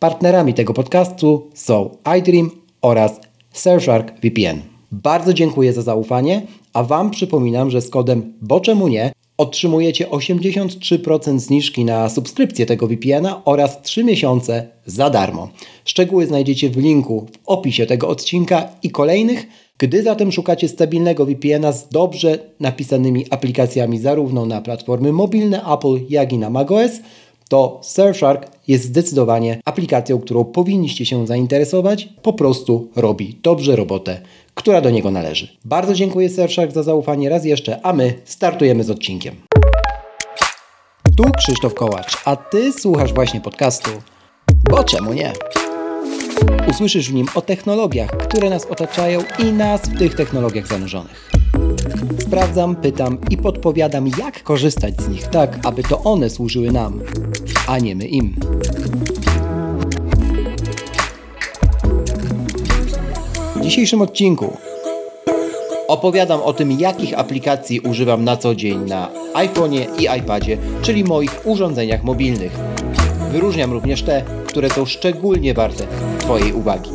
[0.00, 2.50] Partnerami tego podcastu są iDream
[2.82, 3.20] oraz
[3.52, 4.62] Surfshark VPN.
[4.92, 11.84] Bardzo dziękuję za zaufanie, a Wam przypominam, że z kodem BOCZEMU NIE otrzymujecie 83% zniżki
[11.84, 15.48] na subskrypcję tego VPN-a oraz 3 miesiące za darmo.
[15.84, 19.46] Szczegóły znajdziecie w linku w opisie tego odcinka i kolejnych.
[19.78, 26.32] Gdy zatem szukacie stabilnego VPN-a z dobrze napisanymi aplikacjami zarówno na platformy mobilne Apple, jak
[26.32, 26.90] i na macOS,
[27.48, 32.08] to Surfshark jest zdecydowanie aplikacją, którą powinniście się zainteresować.
[32.22, 34.20] Po prostu robi dobrze robotę,
[34.54, 35.48] która do niego należy.
[35.64, 39.34] Bardzo dziękuję Surfshark za zaufanie raz jeszcze, a my startujemy z odcinkiem.
[41.16, 43.90] Tu Krzysztof Kołacz, a Ty słuchasz właśnie podcastu,
[44.70, 45.32] bo czemu nie?
[46.70, 51.37] Usłyszysz w nim o technologiach, które nas otaczają i nas w tych technologiach zanurzonych.
[52.20, 57.00] Sprawdzam, pytam i podpowiadam, jak korzystać z nich tak, aby to one służyły nam,
[57.66, 58.34] a nie my im.
[63.56, 64.56] W dzisiejszym odcinku
[65.88, 71.46] opowiadam o tym, jakich aplikacji używam na co dzień na iPhone'ie i iPadzie, czyli moich
[71.46, 72.58] urządzeniach mobilnych.
[73.32, 75.86] Wyróżniam również te, które są szczególnie warte
[76.18, 76.90] Twojej uwagi.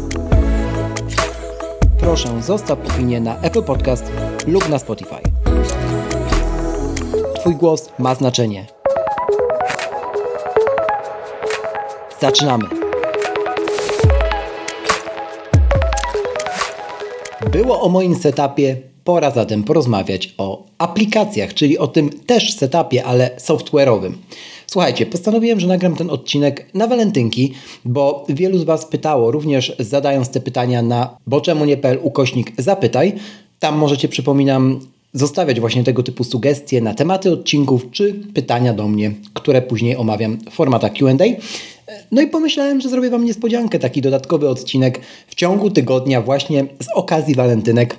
[2.04, 4.12] Proszę zostaw opinię na Apple Podcast
[4.48, 5.16] lub na Spotify.
[7.40, 8.66] Twój głos ma znaczenie.
[12.22, 12.66] Zaczynamy.
[17.52, 23.30] Było o moim setupie, pora zatem porozmawiać o aplikacjach, czyli o tym też setupie, ale
[23.38, 24.14] software'owym.
[24.74, 27.54] Słuchajcie, postanowiłem, że nagram ten odcinek na walentynki,
[27.86, 33.14] bo wielu z Was pytało, również zadając te pytania na boczemunie.pl ukośnik zapytaj.
[33.60, 34.80] Tam możecie, przypominam,
[35.14, 40.38] zostawiać właśnie tego typu sugestie na tematy odcinków czy pytania do mnie, które później omawiam
[40.38, 41.14] w formatach QA.
[42.12, 46.88] No i pomyślałem, że zrobię Wam niespodziankę, taki dodatkowy odcinek w ciągu tygodnia, właśnie z
[46.96, 47.98] okazji walentynek,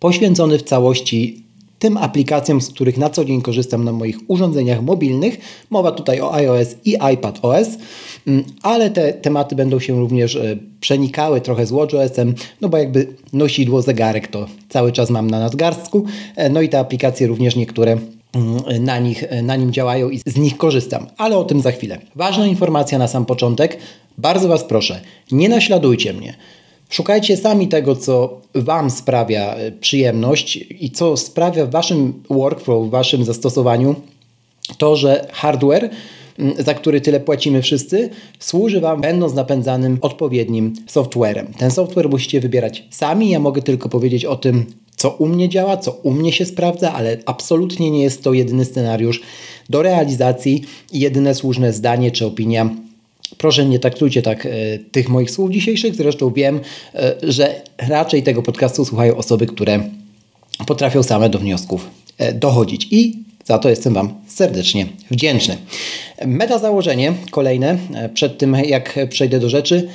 [0.00, 1.42] poświęcony w całości
[1.82, 5.38] tym aplikacjom, z których na co dzień korzystam na moich urządzeniach mobilnych.
[5.70, 7.68] Mowa tutaj o iOS i iPadOS,
[8.26, 13.06] mm, ale te tematy będą się również e, przenikały trochę z WatchOSem, no bo jakby
[13.32, 16.04] nosidło zegarek to cały czas mam na nadgarstku,
[16.36, 20.18] e, no i te aplikacje również niektóre mm, na, nich, e, na nim działają i
[20.18, 21.98] z nich korzystam, ale o tym za chwilę.
[22.14, 23.78] Ważna informacja na sam początek.
[24.18, 25.00] Bardzo Was proszę,
[25.32, 26.34] nie naśladujcie mnie.
[26.92, 32.90] Szukajcie sami tego, co Wam sprawia e, przyjemność i co sprawia w Waszym workflow, w
[32.90, 33.94] Waszym zastosowaniu
[34.78, 35.90] to, że hardware,
[36.58, 41.46] za który tyle płacimy wszyscy, służy Wam będąc napędzanym odpowiednim softwarem.
[41.58, 43.30] Ten software musicie wybierać sami.
[43.30, 44.66] Ja mogę tylko powiedzieć o tym,
[44.96, 48.64] co u mnie działa, co u mnie się sprawdza, ale absolutnie nie jest to jedyny
[48.64, 49.20] scenariusz
[49.70, 52.70] do realizacji i jedyne słuszne zdanie czy opinia
[53.38, 55.94] Proszę nie traktujcie tak e, tych moich słów dzisiejszych.
[55.94, 56.60] Zresztą wiem,
[56.94, 59.80] e, że raczej tego podcastu słuchają osoby, które
[60.66, 62.88] potrafią same do wniosków e, dochodzić.
[62.90, 65.56] I za to jestem Wam serdecznie wdzięczny.
[66.26, 67.78] Meta założenie kolejne,
[68.14, 69.88] przed tym jak przejdę do rzeczy.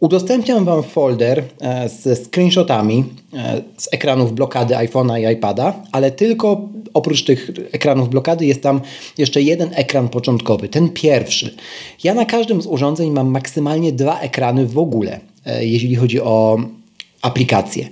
[0.00, 3.04] Udostępniam Wam folder e, ze screenshotami
[3.34, 8.80] e, z ekranów blokady iPhone'a i iPada, ale tylko oprócz tych ekranów blokady jest tam
[9.18, 11.56] jeszcze jeden ekran początkowy, ten pierwszy.
[12.04, 16.58] Ja na każdym z urządzeń mam maksymalnie dwa ekrany w ogóle, e, jeśli chodzi o
[17.22, 17.88] aplikacje.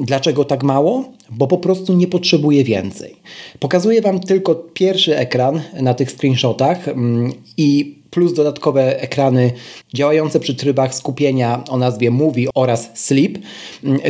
[0.00, 1.04] Dlaczego tak mało?
[1.30, 3.16] Bo po prostu nie potrzebuję więcej.
[3.58, 9.52] Pokazuję Wam tylko pierwszy ekran na tych screenshotach mm, i plus dodatkowe ekrany
[9.94, 13.38] działające przy trybach skupienia o nazwie Movie oraz Sleep.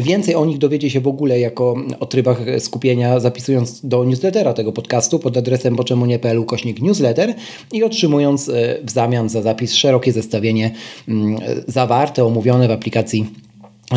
[0.02, 4.72] Więcej o nich dowiecie się w ogóle jako o trybach skupienia zapisując do newslettera tego
[4.72, 7.34] podcastu pod adresem boczemunie.pl kośnik newsletter
[7.72, 10.70] i otrzymując e, w zamian za zapis szerokie zestawienie
[11.08, 13.26] mm, zawarte, omówione w aplikacji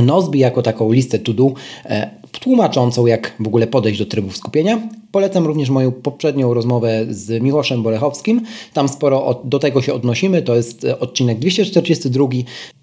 [0.03, 1.53] Nozbi jako taką listę to do
[1.85, 4.81] e, tłumaczącą, jak w ogóle podejść do trybów skupienia.
[5.11, 8.41] Polecam również moją poprzednią rozmowę z Miłoszem Bolechowskim.
[8.73, 10.41] Tam sporo do tego się odnosimy.
[10.41, 12.27] To jest e, odcinek 242.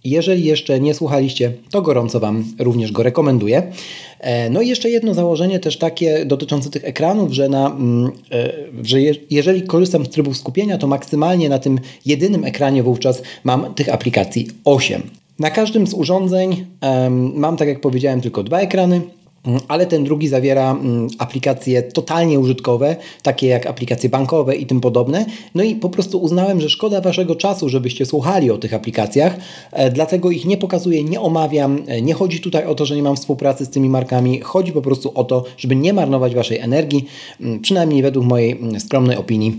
[0.05, 3.73] Jeżeli jeszcze nie słuchaliście, to gorąco Wam również go rekomenduję.
[4.21, 8.53] E, no i jeszcze jedno założenie też takie dotyczące tych ekranów, że, na, mm, e,
[8.83, 8.99] że
[9.31, 14.49] jeżeli korzystam z trybów skupienia, to maksymalnie na tym jedynym ekranie wówczas mam tych aplikacji
[14.65, 15.03] 8.
[15.39, 19.01] Na każdym z urządzeń um, mam, tak jak powiedziałem, tylko dwa ekrany.
[19.47, 24.81] Mm, ale ten drugi zawiera mm, aplikacje totalnie użytkowe, takie jak aplikacje bankowe i tym
[24.81, 25.27] podobne.
[25.55, 29.37] No i po prostu uznałem, że szkoda Waszego czasu, żebyście słuchali o tych aplikacjach,
[29.73, 31.83] e, dlatego ich nie pokazuję, nie omawiam.
[31.87, 34.83] E, nie chodzi tutaj o to, że nie mam współpracy z tymi markami, chodzi po
[34.83, 37.05] prostu o to, żeby nie marnować Waszej energii,
[37.41, 39.59] mm, przynajmniej według mojej skromnej opinii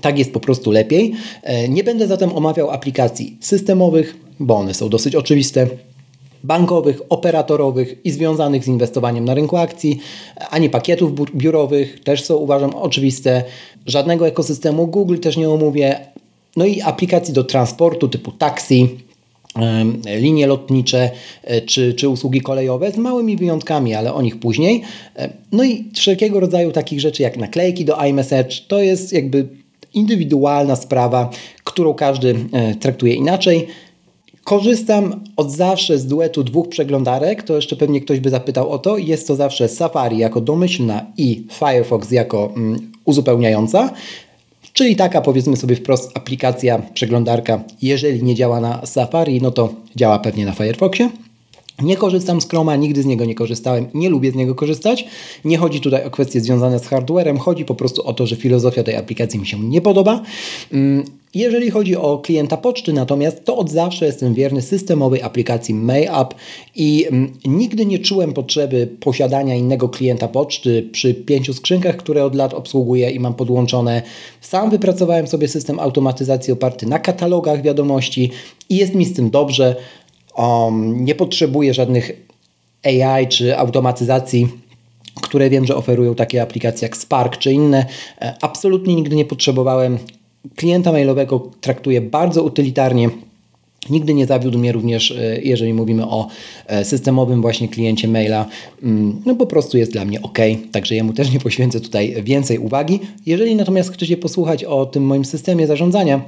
[0.00, 1.12] Tak jest po prostu lepiej.
[1.68, 5.66] Nie będę zatem omawiał aplikacji systemowych, bo one są dosyć oczywiste
[6.44, 9.98] bankowych, operatorowych i związanych z inwestowaniem na rynku akcji,
[10.50, 13.44] ani pakietów biurowych, też są uważam oczywiste.
[13.86, 16.00] Żadnego ekosystemu Google też nie omówię.
[16.56, 18.98] No i aplikacji do transportu typu taksi,
[20.16, 21.10] linie lotnicze
[21.42, 24.82] e, czy, czy usługi kolejowe z małymi wyjątkami, ale o nich później.
[25.16, 29.48] E, no i wszelkiego rodzaju takich rzeczy jak naklejki do iMessage, to jest jakby
[29.94, 31.30] indywidualna sprawa,
[31.64, 33.66] którą każdy e, traktuje inaczej.
[34.48, 38.98] Korzystam od zawsze z duetu dwóch przeglądarek, to jeszcze pewnie ktoś by zapytał o to.
[38.98, 43.90] Jest to zawsze Safari jako domyślna i Firefox jako mm, uzupełniająca.
[44.72, 50.18] Czyli taka powiedzmy sobie wprost aplikacja, przeglądarka, jeżeli nie działa na Safari, no to działa
[50.18, 51.10] pewnie na Firefoxie.
[51.82, 55.04] Nie korzystam z Chroma, nigdy z niego nie korzystałem, nie lubię z niego korzystać.
[55.44, 58.82] Nie chodzi tutaj o kwestie związane z hardwarem, chodzi po prostu o to, że filozofia
[58.82, 60.22] tej aplikacji mi się nie podoba.
[61.34, 66.34] Jeżeli chodzi o klienta poczty natomiast, to od zawsze jestem wierny systemowej aplikacji MailUp
[66.74, 72.34] i mm, nigdy nie czułem potrzeby posiadania innego klienta poczty przy pięciu skrzynkach, które od
[72.34, 74.02] lat obsługuję i mam podłączone.
[74.40, 78.30] Sam wypracowałem sobie system automatyzacji oparty na katalogach wiadomości
[78.68, 79.76] i jest mi z tym dobrze.
[80.36, 82.12] Um, nie potrzebuję żadnych
[82.84, 84.48] AI czy automatyzacji
[85.22, 87.86] które wiem, że oferują takie aplikacje jak Spark czy inne.
[88.20, 89.98] E, absolutnie nigdy nie potrzebowałem
[90.56, 93.10] klienta mailowego traktuję bardzo utylitarnie.
[93.90, 96.28] Nigdy nie zawiódł mnie również, e, jeżeli mówimy o
[96.66, 98.46] e, systemowym właśnie kliencie maila.
[98.82, 100.38] Mm, no po prostu jest dla mnie ok,
[100.72, 103.00] także jemu też nie poświęcę tutaj więcej uwagi.
[103.26, 106.20] Jeżeli natomiast chcecie posłuchać o tym moim systemie zarządzania,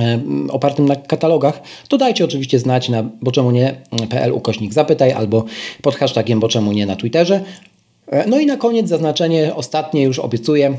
[0.00, 0.20] e,
[0.50, 5.44] opartym na katalogach, to dajcie oczywiście znać na boczemu nie.pl ukośnik zapytaj albo
[5.82, 7.40] pod hashtagiem boczemu nie na Twitterze.
[8.26, 10.76] No i na koniec zaznaczenie ostatnie już obiecuję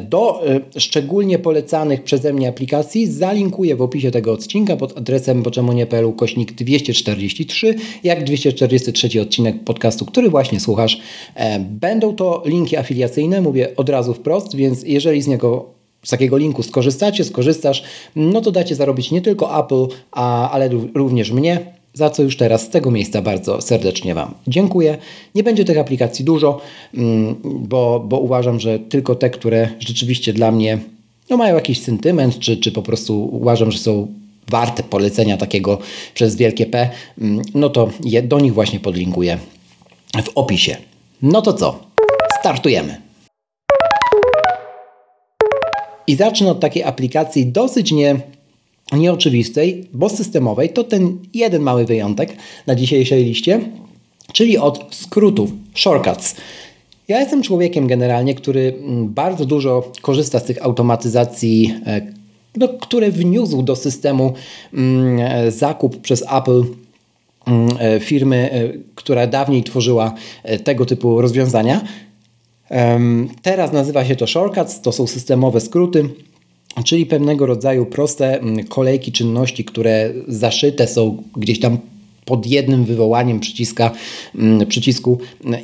[0.00, 6.12] do e, szczególnie polecanych przeze mnie aplikacji zalinkuję w opisie tego odcinka pod adresem boczemonie.pl
[6.12, 11.00] kośnik 243, jak 243 odcinek podcastu, który właśnie słuchasz.
[11.34, 16.36] E, będą to linki afiliacyjne, mówię od razu wprost, więc jeżeli z niego z takiego
[16.36, 17.82] linku skorzystacie, skorzystasz,
[18.16, 22.62] no to dacie zarobić nie tylko Apple, a, ale również mnie za co już teraz
[22.62, 24.98] z tego miejsca bardzo serdecznie Wam dziękuję.
[25.34, 26.60] Nie będzie tych aplikacji dużo,
[26.94, 30.78] mm, bo, bo uważam, że tylko te, które rzeczywiście dla mnie
[31.30, 34.06] no, mają jakiś sentyment, czy, czy po prostu uważam, że są
[34.50, 35.78] warte polecenia takiego
[36.14, 39.38] przez wielkie P, mm, no to je do nich właśnie podlinkuję
[40.24, 40.76] w opisie.
[41.22, 41.80] No to co?
[42.40, 43.00] Startujemy.
[46.06, 48.16] I zacznę od takiej aplikacji dosyć nie
[48.92, 52.36] nieoczywistej, bo systemowej, to ten jeden mały wyjątek
[52.66, 53.60] na dzisiejszej liście,
[54.32, 56.36] czyli od skrótów, shortcuts.
[57.08, 62.00] Ja jestem człowiekiem generalnie, który mm, bardzo dużo korzysta z tych automatyzacji, e,
[62.56, 64.34] no, które wniósł do systemu
[64.74, 66.62] mm, e, zakup przez Apple
[67.46, 70.14] mm, e, firmy, która dawniej tworzyła
[70.64, 71.84] tego typu rozwiązania.
[73.42, 76.08] Teraz nazywa się to shortcuts, to są systemowe skróty
[76.82, 81.78] czyli pewnego rodzaju proste mm, kolejki czynności, które zaszyte są gdzieś tam
[82.24, 83.90] pod jednym wywołaniem przyciska,
[84.34, 85.18] mm, przycisku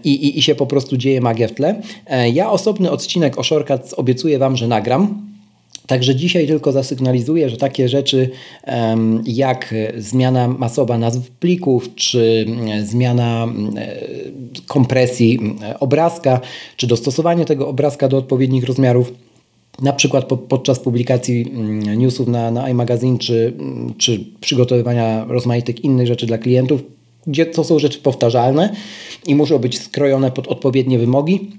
[0.05, 1.83] i, i, i się po prostu dzieje magia w tle.
[2.07, 5.31] E, ja osobny odcinek o Shortcuts obiecuję Wam, że nagram.
[5.87, 8.31] Także dzisiaj tylko zasygnalizuję, że takie rzeczy
[9.25, 13.49] jak zmiana masowa nazw plików, czy mm, zmiana
[14.67, 15.39] kompresji
[15.81, 16.41] obrazka,
[16.77, 19.13] czy dostosowanie tego obrazka do odpowiednich rozmiarów
[19.81, 25.85] na przykład po, podczas publikacji mm, newsów na, na iMagazine czy, mm, czy przygotowywania rozmaitych
[25.85, 26.83] innych rzeczy dla klientów,
[27.27, 28.73] gdzie to są rzeczy powtarzalne
[29.27, 31.51] i muszą być skrojone pod odpowiednie wymogi.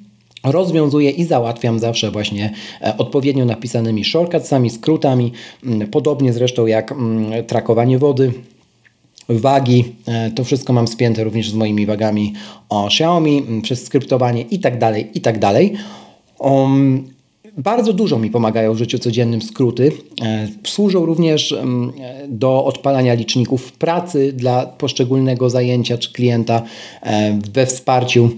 [0.43, 5.31] Rozwiązuję i załatwiam zawsze właśnie e, odpowiednio napisanymi shortcutsami, skrótami,
[5.65, 6.93] mm, podobnie zresztą jak
[7.47, 8.31] trakowanie wody,
[9.29, 9.85] wagi.
[10.07, 12.33] E, to wszystko mam spięte również z moimi wagami
[12.69, 15.73] o Xiaomi, przez skryptowanie i tak dalej, i tak dalej.
[17.57, 19.91] Bardzo dużo mi pomagają w życiu codziennym skróty.
[20.21, 21.55] E, służą również
[22.27, 26.63] do odpalania liczników pracy dla poszczególnego zajęcia czy klienta
[27.03, 28.29] e, we wsparciu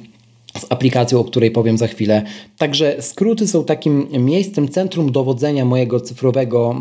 [0.59, 2.23] z aplikacją, o której powiem za chwilę.
[2.57, 6.75] Także skróty są takim miejscem, centrum dowodzenia mojego cyfrowego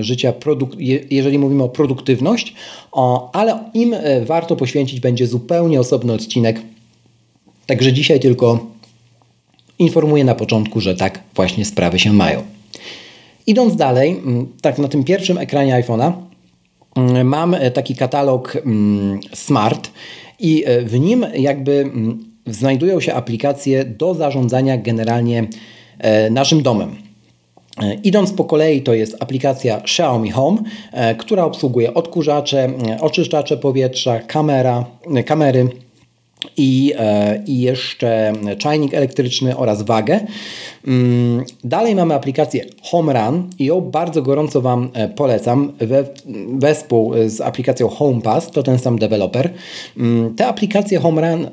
[0.00, 0.32] życia,
[1.10, 2.54] jeżeli mówimy o produktywność,
[3.32, 6.62] ale im e, warto poświęcić będzie zupełnie osobny odcinek.
[7.66, 8.71] Także dzisiaj tylko
[9.82, 12.42] informuję na początku, że tak właśnie sprawy się mają.
[13.46, 16.12] Idąc dalej, mm, tak na tym pierwszym ekranie iPhone'a
[16.96, 19.90] mm, mam e, taki katalog mm, Smart
[20.38, 21.90] i e, w nim jakby
[22.46, 25.48] znajdują się aplikacje do zarządzania generalnie
[25.98, 26.96] e, naszym domem.
[28.04, 30.58] Idąc po kolei, to jest aplikacja Xiaomi Home,
[31.18, 32.70] która obsługuje odkurzacze,
[33.00, 34.84] oczyszczacze powietrza, kamera,
[35.26, 35.68] kamery,
[36.56, 36.94] i,
[37.46, 40.20] i jeszcze czajnik elektryczny oraz wagę.
[40.86, 46.04] Mm, dalej mamy aplikację HomeRun i ją bardzo gorąco Wam polecam we,
[46.52, 49.50] wespół z aplikacją HomePass, to ten sam deweloper.
[49.96, 51.46] Mm, te aplikacje HomeRun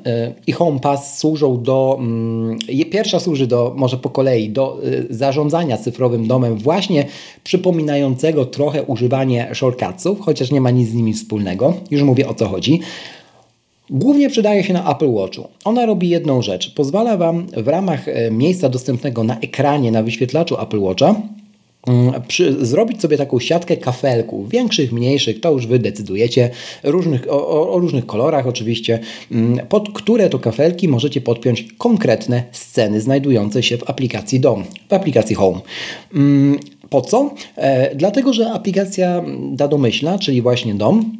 [0.46, 2.58] i HomePass służą do, mm,
[2.90, 4.80] pierwsza służy do, może po kolei, do
[5.10, 7.06] zarządzania cyfrowym domem właśnie
[7.44, 11.74] przypominającego trochę używanie shortcutsów, chociaż nie ma nic z nimi wspólnego.
[11.90, 12.80] Już mówię o co chodzi.
[13.90, 15.48] Głównie przydaje się na Apple Watchu.
[15.64, 16.74] Ona robi jedną rzecz.
[16.74, 21.14] Pozwala Wam w ramach e, miejsca dostępnego na ekranie, na wyświetlaczu Apple Watcha
[21.86, 26.50] mm, przy, zrobić sobie taką siatkę kafelków, większych, mniejszych, to już Wy decydujecie,
[26.82, 28.98] różnych, o, o, różnych kolorach oczywiście,
[29.32, 34.92] mm, pod które to kafelki możecie podpiąć konkretne sceny znajdujące się w aplikacji Dom, w
[34.92, 35.60] aplikacji Home.
[36.14, 36.58] Mm,
[36.90, 37.34] po co?
[37.56, 41.19] E, dlatego, że aplikacja dadomyślna, czyli właśnie Dom,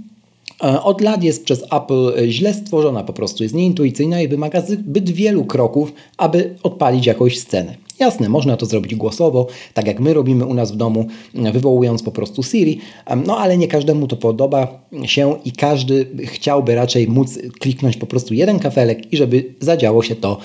[0.82, 5.44] od lat jest przez Apple źle stworzona, po prostu jest nieintuicyjna i wymaga zbyt wielu
[5.44, 7.74] kroków, aby odpalić jakąś scenę.
[7.98, 12.10] Jasne, można to zrobić głosowo, tak jak my robimy u nas w domu, wywołując po
[12.10, 12.80] prostu Siri,
[13.26, 14.68] no ale nie każdemu to podoba
[15.04, 20.16] się i każdy chciałby raczej móc kliknąć po prostu jeden kafelek i żeby zadziało się
[20.16, 20.38] to,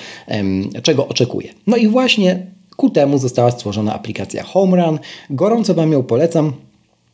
[0.84, 1.50] czego oczekuje.
[1.68, 5.00] No i właśnie ku temu została stworzona aplikacja HomeRun.
[5.30, 6.54] Gorąco Wam ją polecam.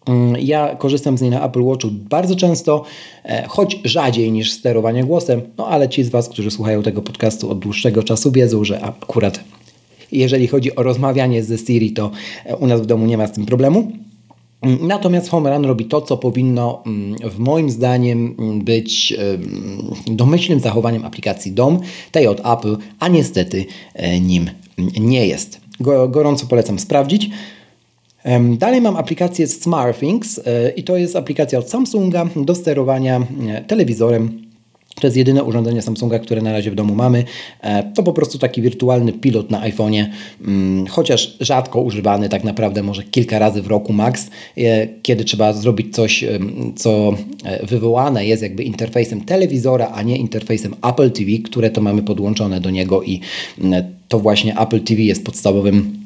[0.06, 2.84] Mm, ja korzystam z niej na Apple Watchu bardzo często,
[3.26, 7.52] e, choć rzadziej niż sterowanie głosem, no ale ci z Was, którzy słuchają tego podcastu
[7.52, 9.44] od dłuższego czasu wiedzą, że akurat
[10.12, 12.12] jeżeli chodzi o rozmawianie ze Siri, to
[12.46, 13.92] e, u nas w domu nie ma z tym problemu.
[14.62, 19.14] Mm, natomiast HomeRun robi to, co powinno mm, w moim zdaniem być
[20.08, 21.80] domyślnym zachowaniem aplikacji DOM,
[22.12, 24.50] tej od Apple, a niestety e, nim
[25.00, 25.62] nie jest.
[26.10, 27.30] Gorąco polecam sprawdzić.
[28.58, 34.42] Dalej mam aplikację SmartThings e, i to jest aplikacja od Samsunga do sterowania e, telewizorem.
[35.02, 37.24] To jest jedyne urządzenie Samsunga, które na razie w domu mamy.
[37.62, 40.06] E, to po prostu taki wirtualny pilot na iPhone'ie,
[40.42, 44.30] mm, chociaż rzadko używany, tak naprawdę może kilka razy w roku max,
[45.04, 46.26] kiedy trzeba zrobić coś,
[46.76, 47.14] co
[47.64, 52.70] wywołane jest jakby interfejsem telewizora, a nie interfejsem Apple TV, które to mamy podłączone do
[52.70, 53.20] niego i
[53.62, 56.01] mm, to właśnie Apple TV jest podstawowym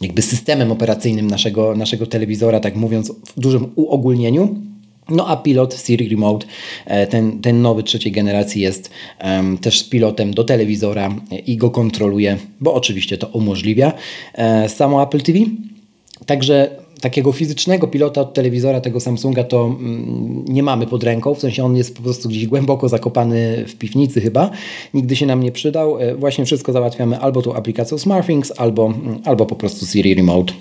[0.00, 4.56] jakby systemem operacyjnym naszego, naszego telewizora, tak mówiąc w dużym uogólnieniu.
[5.08, 6.46] No a pilot Siri Remote,
[6.86, 8.90] e, ten, ten nowy trzeciej generacji jest
[9.24, 11.14] um, też pilotem do telewizora
[11.46, 13.92] i go kontroluje, bo oczywiście to umożliwia
[14.34, 15.38] e, samo Apple TV.
[16.26, 21.40] Także takiego fizycznego pilota od telewizora tego Samsunga to mm, nie mamy pod ręką, w
[21.40, 24.50] sensie on jest po prostu gdzieś głęboko zakopany w piwnicy chyba,
[24.94, 25.98] nigdy się nam nie przydał.
[25.98, 30.52] E, właśnie wszystko załatwiamy albo tą aplikacją SmartThings, albo, mm, albo po prostu Siri Remote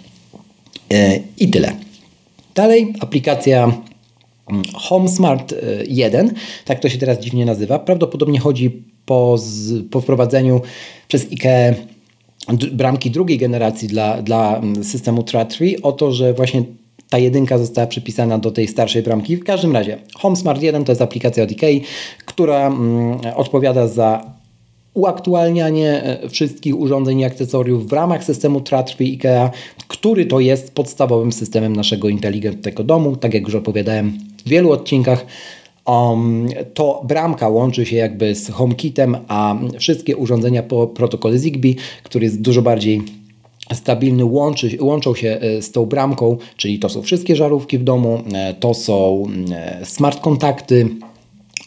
[0.91, 1.75] e, i tyle.
[2.56, 3.63] Dalej aplikacja
[4.48, 5.53] mm, Home Smart
[5.88, 6.34] 1, e,
[6.65, 7.79] tak to się teraz dziwnie nazywa.
[7.79, 10.62] Prawdopodobnie chodzi po, z, po wprowadzeniu
[11.08, 11.97] przez IKEA
[12.72, 16.63] bramki drugiej generacji dla, dla mm, systemu TRA3 o to, że właśnie
[17.10, 19.38] ta jedynka została przypisana do tej starszej bramki.
[19.38, 21.82] W każdym razie HomeSmart 1 to jest aplikacja od IKEA,
[22.25, 24.38] która mm, odpowiada za
[24.94, 29.50] uaktualnianie e, wszystkich urządzeń i akcesoriów w ramach systemu TRA3 IKEA,
[29.88, 33.16] który to jest podstawowym systemem naszego inteligentnego domu.
[33.16, 35.25] Tak jak już opowiadałem w wielu odcinkach,
[35.88, 42.25] Um, to bramka łączy się jakby z HomeKitem, a wszystkie urządzenia po protokole Zigbee, który
[42.25, 43.01] jest dużo bardziej
[43.74, 48.22] stabilny, łączy, łączą się e, z tą bramką, czyli to są wszystkie żarówki w domu,
[48.34, 50.88] e, to są e, smart kontakty,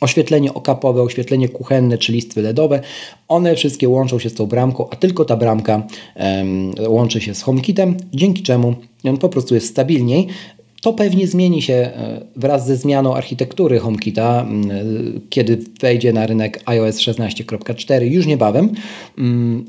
[0.01, 2.81] oświetlenie okapowe, oświetlenie kuchenne czy listwy LEDowe,
[3.29, 5.83] one wszystkie łączą się z tą bramką, a tylko ta bramka
[6.17, 8.75] um, łączy się z HomeKitem, dzięki czemu
[9.05, 10.27] on po prostu jest stabilniej.
[10.81, 14.47] To pewnie zmieni się e, wraz ze zmianą architektury HomeKita,
[15.31, 18.71] kiedy wejdzie na rynek iOS 16.4 już niebawem.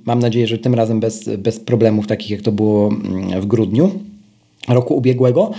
[0.05, 2.89] Mam nadzieję, że tym razem bez, bez problemów takich jak to było
[3.39, 3.91] w grudniu
[4.67, 5.51] roku ubiegłego.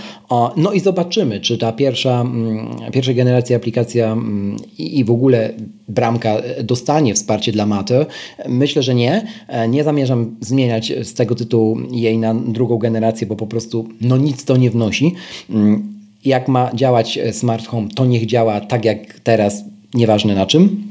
[0.57, 5.53] No i zobaczymy, czy ta pierwsza, mm, pierwsza generacja aplikacja mm, i w ogóle
[5.87, 8.05] bramka dostanie wsparcie dla Maty.
[8.47, 9.27] Myślę, że nie.
[9.47, 14.17] E, nie zamierzam zmieniać z tego tytułu jej na drugą generację, bo po prostu no
[14.17, 15.15] nic to nie wnosi.
[15.49, 15.93] Mm,
[16.25, 20.83] jak ma działać Smart Home, to niech działa tak jak teraz, nieważne na czym.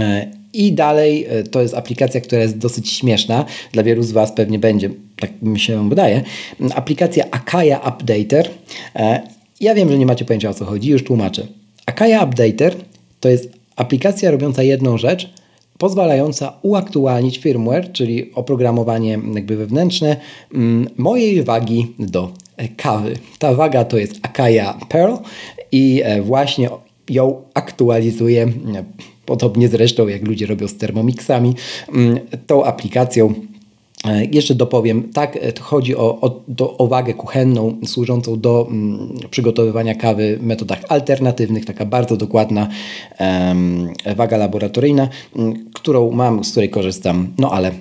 [0.00, 3.44] E, I dalej e, to jest aplikacja, która jest dosyć śmieszna.
[3.72, 6.22] Dla wielu z Was pewnie będzie tak mi się wydaje,
[6.74, 8.50] aplikacja Akaya Updater.
[8.96, 9.22] E,
[9.60, 11.46] ja wiem, że nie macie pojęcia o co chodzi, już tłumaczę.
[11.86, 12.76] Akaya Updater
[13.20, 15.30] to jest aplikacja robiąca jedną rzecz,
[15.78, 20.16] pozwalająca uaktualnić firmware, czyli oprogramowanie jakby wewnętrzne
[20.54, 22.32] mm, mojej wagi do
[22.76, 23.14] kawy.
[23.38, 25.14] Ta waga to jest Akaya Pearl
[25.72, 26.68] i e, właśnie
[27.10, 28.52] ją aktualizuję,
[29.26, 31.54] podobnie zresztą jak ludzie robią z Thermomixami,
[31.94, 33.34] mm, tą aplikacją
[34.32, 39.94] jeszcze dopowiem, tak, e, chodzi o, o, do, o wagę kuchenną służącą do mm, przygotowywania
[39.94, 42.68] kawy w metodach alternatywnych, taka bardzo dokładna
[44.16, 45.08] waga laboratoryjna,
[45.74, 47.72] którą mam, z której korzystam, no ale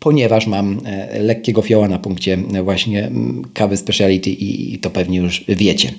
[0.00, 3.10] ponieważ mam e, lekkiego fioła na punkcie właśnie
[3.54, 5.92] kawy speciality i to pewnie już wiecie.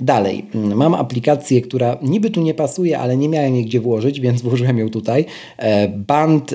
[0.00, 4.42] Dalej, mam aplikację, która niby tu nie pasuje, ale nie miałem jej gdzie włożyć, więc
[4.52, 5.24] włożyłem ją tutaj.
[5.56, 6.54] E, Band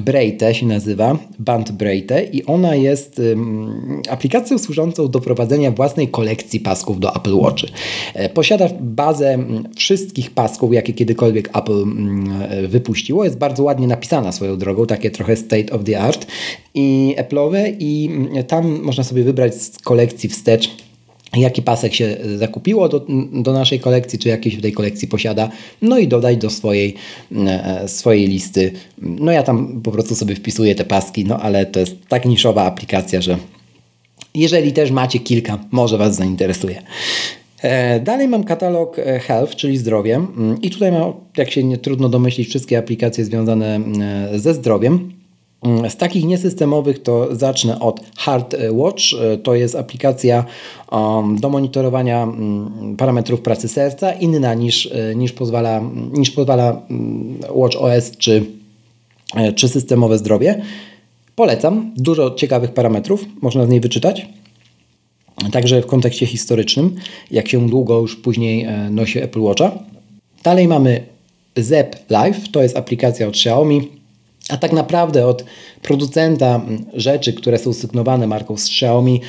[0.00, 3.20] Breite się nazywa, Band Breite i ona jest
[4.10, 7.64] aplikacją służącą do prowadzenia własnej kolekcji pasków do Apple Watch.
[8.14, 9.38] E, posiada bazę
[9.76, 11.84] wszystkich pasków, jakie kiedykolwiek Apple
[12.68, 13.24] wypuściło.
[13.24, 16.23] Jest bardzo ładnie napisana swoją drogą, takie trochę state of the art
[16.74, 18.10] i Apple'owe i
[18.48, 20.70] tam można sobie wybrać z kolekcji wstecz
[21.36, 25.48] jaki pasek się zakupiło do, do naszej kolekcji, czy jakiś w tej kolekcji posiada,
[25.82, 26.94] no i dodać do swojej,
[27.36, 28.72] e, swojej listy.
[28.98, 32.64] No ja tam po prostu sobie wpisuję te paski, no ale to jest tak niszowa
[32.64, 33.38] aplikacja, że
[34.34, 36.82] jeżeli też macie kilka, może Was zainteresuje.
[37.62, 41.78] E, dalej mam katalog e, Health, czyli zdrowie mm, i tutaj mam, jak się nie
[41.78, 43.80] trudno domyślić, wszystkie aplikacje związane
[44.34, 45.23] ze zdrowiem.
[45.64, 49.02] Mm, z takich niesystemowych to zacznę od Heart Watch.
[49.20, 50.44] E, to jest aplikacja
[50.92, 57.38] um, do monitorowania mm, parametrów pracy serca, inna niż, e, niż, pozwala, niż pozwala mm,
[57.50, 58.44] Watch OS czy,
[59.36, 60.62] e, czy systemowe zdrowie.
[61.36, 61.92] Polecam.
[61.96, 64.28] Dużo ciekawych parametrów można z niej wyczytać.
[65.52, 66.96] Także w kontekście historycznym,
[67.30, 69.72] jak się długo już później nosi Apple Watcha.
[70.42, 71.06] Dalej mamy
[71.56, 73.88] Zep Live, to jest aplikacja od Xiaomi
[74.48, 75.44] a tak naprawdę od
[75.82, 76.60] producenta
[76.94, 79.20] rzeczy, które są sygnowane marką z Xiaomi,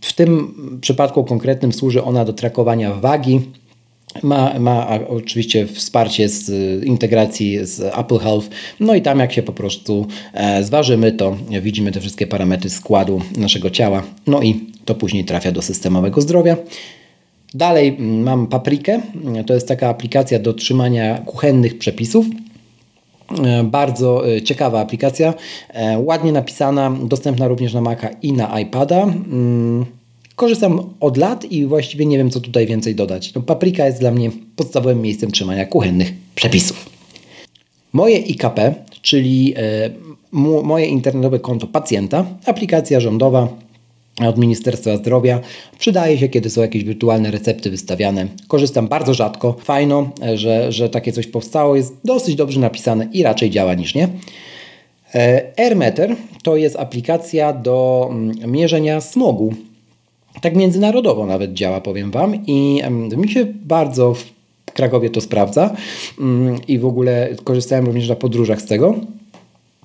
[0.00, 3.40] w tym przypadku konkretnym służy ona do trakowania wagi.
[4.22, 6.50] Ma, ma oczywiście wsparcie z
[6.84, 8.48] integracji z Apple Health,
[8.80, 13.20] no i tam jak się po prostu e, zważymy, to widzimy te wszystkie parametry składu
[13.36, 16.56] naszego ciała, no i to później trafia do systemowego zdrowia.
[17.54, 19.00] Dalej mam Paprikę,
[19.46, 22.26] to jest taka aplikacja do trzymania kuchennych przepisów.
[23.44, 25.34] E, bardzo e, ciekawa aplikacja,
[25.68, 29.02] e, ładnie napisana, dostępna również na Maca i na iPada.
[29.02, 29.86] Mm,
[30.36, 33.34] korzystam od lat i właściwie nie wiem, co tutaj więcej dodać.
[33.34, 36.90] No, Paprika jest dla mnie podstawowym miejscem trzymania kuchennych przepisów.
[37.92, 39.54] Moje IKP, czyli
[40.62, 43.48] moje internetowe konto pacjenta, aplikacja rządowa,
[44.28, 45.40] od Ministerstwa Zdrowia.
[45.78, 48.26] Przydaje się, kiedy są jakieś wirtualne recepty wystawiane.
[48.48, 49.56] Korzystam bardzo rzadko.
[49.64, 51.76] Fajno, że, że takie coś powstało.
[51.76, 54.08] Jest dosyć dobrze napisane i raczej działa niż nie.
[55.14, 59.54] E, AirMeter to jest aplikacja do mm, mierzenia smogu.
[60.40, 62.46] Tak międzynarodowo nawet działa, powiem Wam.
[62.46, 62.82] I
[63.16, 64.24] mi się bardzo w
[64.72, 65.74] Krakowie to sprawdza.
[66.20, 68.94] Mm, I w ogóle korzystałem również na podróżach z tego.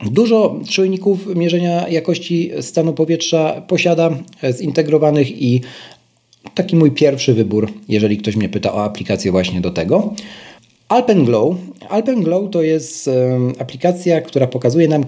[0.03, 4.17] Dużo czujników mierzenia jakości stanu powietrza posiada
[4.57, 5.61] zintegrowanych i
[6.55, 10.13] taki mój pierwszy wybór, jeżeli ktoś mnie pyta o aplikację właśnie do tego.
[10.89, 11.55] Alpenglow.
[11.89, 13.09] Alpenglow to jest
[13.59, 15.05] aplikacja, która pokazuje nam,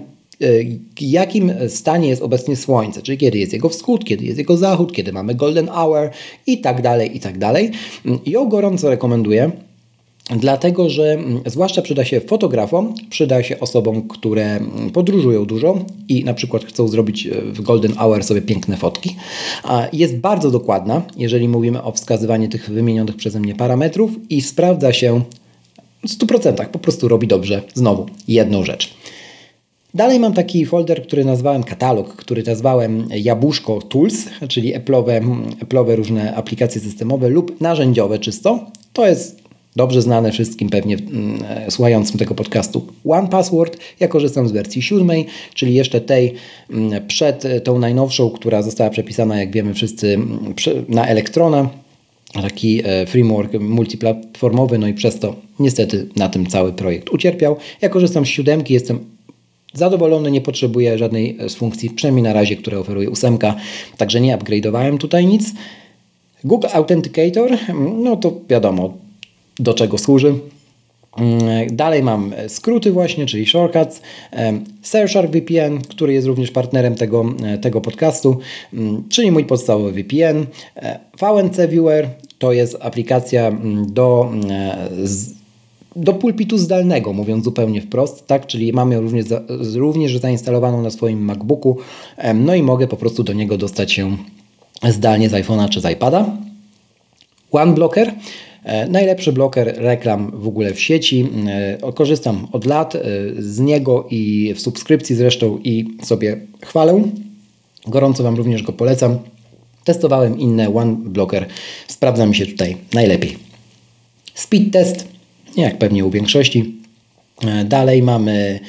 [0.96, 4.92] w jakim stanie jest obecnie Słońce, czyli kiedy jest jego wschód, kiedy jest jego zachód,
[4.92, 6.10] kiedy mamy golden hour
[6.46, 7.70] i tak dalej, i tak dalej.
[8.26, 9.50] Ją gorąco rekomenduję.
[10.36, 16.24] Dlatego, że mm, zwłaszcza przyda się fotografom, przyda się osobom, które mm, podróżują dużo i
[16.24, 19.16] na przykład chcą zrobić e, w Golden Hour sobie piękne fotki.
[19.92, 25.22] Jest bardzo dokładna, jeżeli mówimy o wskazywaniu tych wymienionych przeze mnie parametrów i sprawdza się
[26.06, 28.94] w 100%, po prostu robi dobrze znowu jedną rzecz.
[29.94, 36.34] Dalej mam taki folder, który nazwałem katalog, który nazwałem Jabłuszko Tools, czyli Apple'owe, Apple'owe różne
[36.34, 38.66] aplikacje systemowe lub narzędziowe czysto.
[38.92, 43.76] To jest dobrze znane wszystkim pewnie mm, e, słuchającym tego podcastu One Password.
[44.00, 46.34] Ja korzystam z wersji siódmej, czyli jeszcze tej
[46.70, 50.54] mm, przed e, tą najnowszą, która została przepisana, jak wiemy wszyscy, mm,
[50.88, 51.68] na Elektrona.
[52.32, 57.56] Taki e, framework multiplatformowy, no i przez to niestety na tym cały projekt ucierpiał.
[57.80, 58.98] Ja korzystam z siódemki, jestem
[59.72, 63.56] zadowolony, nie potrzebuję żadnej z funkcji, przynajmniej na razie, które oferuje ósemka,
[63.96, 65.52] także nie upgrade'owałem tutaj nic.
[66.44, 67.58] Google Authenticator,
[68.02, 68.94] no to wiadomo,
[69.58, 70.34] do czego służy.
[71.18, 74.00] Mm, dalej mam skróty właśnie, czyli shortcuts,
[74.82, 78.38] Surfshark VPN, który jest również partnerem tego, e, tego podcastu,
[78.72, 80.46] mm, czyli mój podstawowy VPN.
[80.76, 84.30] E, VNC Viewer to jest aplikacja mm, do
[85.96, 88.46] do pulpitu zdalnego, mówiąc zupełnie wprost, tak?
[88.46, 89.26] Czyli mamy również,
[89.74, 91.78] również zainstalowaną na swoim MacBooku,
[92.34, 94.16] no i mogę po prostu do niego dostać się
[94.88, 96.36] zdalnie z iPhone'a czy z iPada.
[97.52, 98.14] OneBlocker, e,
[98.88, 101.28] najlepszy bloker reklam w ogóle w sieci.
[101.82, 103.00] E, korzystam od lat e,
[103.38, 107.02] z niego i w subskrypcji zresztą i sobie chwalę.
[107.86, 109.18] Gorąco Wam również go polecam.
[109.84, 111.46] Testowałem inne OneBlocker,
[111.88, 113.36] sprawdza mi się tutaj najlepiej.
[114.34, 115.08] Speed test,
[115.56, 116.74] jak pewnie u większości.
[117.64, 118.60] Dalej mamy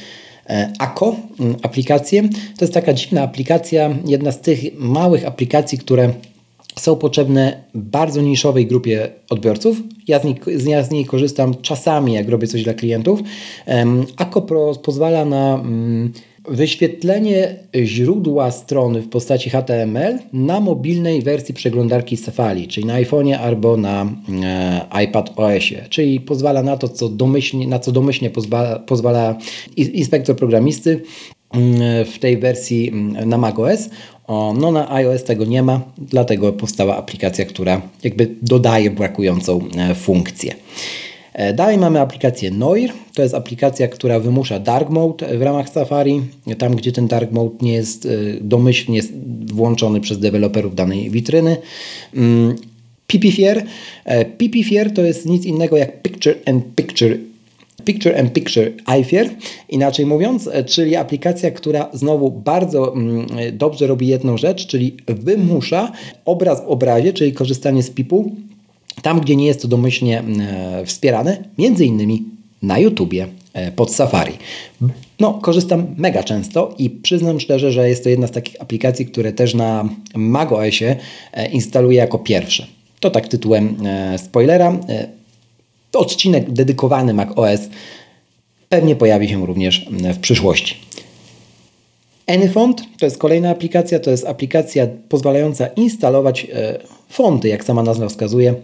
[0.79, 1.15] ACO
[1.61, 2.29] aplikację.
[2.57, 6.13] To jest taka dziwna aplikacja, jedna z tych małych aplikacji, które
[6.75, 9.77] są potrzebne bardzo niszowej grupie odbiorców.
[10.07, 13.19] Ja z, niej, ja z niej korzystam czasami, jak robię coś dla klientów.
[14.17, 16.13] ACOPRO pozwala na mm,
[16.49, 23.77] wyświetlenie źródła strony w postaci HTML na mobilnej wersji przeglądarki Safari, czyli na iPhone'ie albo
[23.77, 25.85] na e, iPad OS-ie.
[25.89, 29.37] Czyli pozwala na to, co domyślnie, na co domyślnie pozwala, pozwala
[29.75, 31.01] inspektor programisty
[32.05, 33.89] w tej wersji mm, na macOS
[34.29, 40.55] no na iOS tego nie ma, dlatego powstała aplikacja, która jakby dodaje brakującą e, funkcję.
[41.33, 42.91] E, dalej mamy aplikację Noir.
[43.13, 46.21] To jest aplikacja, która wymusza dark mode w ramach Safari,
[46.57, 48.09] tam gdzie ten dark mode nie jest e,
[48.41, 49.01] domyślnie
[49.45, 51.57] włączony przez deweloperów danej witryny.
[52.15, 52.55] Mm,
[53.07, 53.65] PPFier.
[54.37, 57.17] PPFier to jest nic innego jak Picture and Picture
[57.81, 59.29] Picture and Picture iFair,
[59.69, 65.91] inaczej mówiąc, e, czyli aplikacja, która znowu bardzo mm, dobrze robi jedną rzecz, czyli wymusza
[66.25, 68.31] obraz w obrazie, czyli korzystanie z PIP-u
[69.01, 72.23] tam, gdzie nie jest to domyślnie mm, e, wspierane, między innymi
[72.61, 74.33] na YouTubie e, pod Safari.
[75.19, 79.33] No, korzystam mega często i przyznam szczerze, że jest to jedna z takich aplikacji, które
[79.33, 80.95] też na macOSie
[81.51, 82.67] instaluję jako pierwsze.
[82.99, 83.75] To tak tytułem
[84.17, 84.77] spoilera
[85.93, 87.59] odcinek dedykowany Mac OS
[88.69, 90.75] pewnie pojawi się również w przyszłości.
[92.27, 98.09] Anyfont to jest kolejna aplikacja, to jest aplikacja pozwalająca instalować e, fonty, jak sama nazwa
[98.09, 98.55] wskazuje,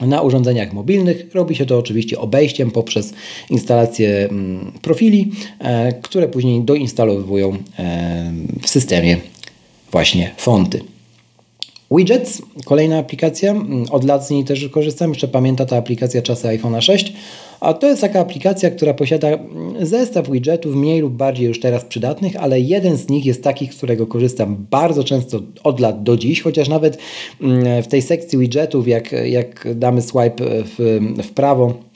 [0.00, 1.26] na urządzeniach mobilnych.
[1.34, 3.12] Robi się to oczywiście obejściem poprzez
[3.50, 9.16] instalację mm, profili, e, które później doinstalowują e, w systemie
[9.92, 10.80] właśnie fonty.
[11.90, 16.48] Widgets, kolejna aplikacja, mm, od lat z niej też korzystam, jeszcze pamięta ta aplikacja czasy
[16.48, 17.12] iPhone'a 6,
[17.60, 21.84] a to jest taka aplikacja, która posiada mm, zestaw widgetów mniej lub bardziej już teraz
[21.84, 26.16] przydatnych, ale jeden z nich jest taki, z którego korzystam bardzo często od lat do
[26.16, 26.98] dziś, chociaż nawet
[27.42, 31.87] mm, w tej sekcji widgetów, jak, jak damy swipe w, w prawo,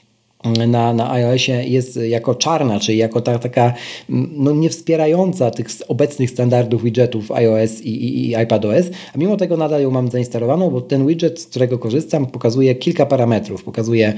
[0.67, 3.73] na, na iOSie jest jako czarna, czyli jako ta, taka
[4.09, 9.57] no, nie wspierająca tych obecnych standardów widgetów iOS i, i, i iPadOS, a mimo tego
[9.57, 13.63] nadal ją mam zainstalowaną, bo ten widget, z którego korzystam, pokazuje kilka parametrów.
[13.63, 14.13] Pokazuje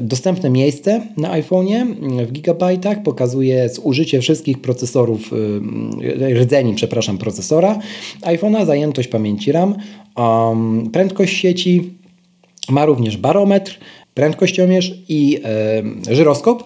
[0.00, 1.86] dostępne miejsce na iPhone'ie
[2.26, 5.90] w gigabajtach, pokazuje zużycie wszystkich procesorów, um,
[6.34, 7.78] rdzeni, przepraszam, procesora
[8.22, 9.74] iPhone'a, zajętość pamięci RAM,
[10.16, 11.90] um, prędkość sieci,
[12.70, 13.78] ma również barometr,
[14.14, 15.40] prędkościomierz i
[16.08, 16.64] e, żyroskop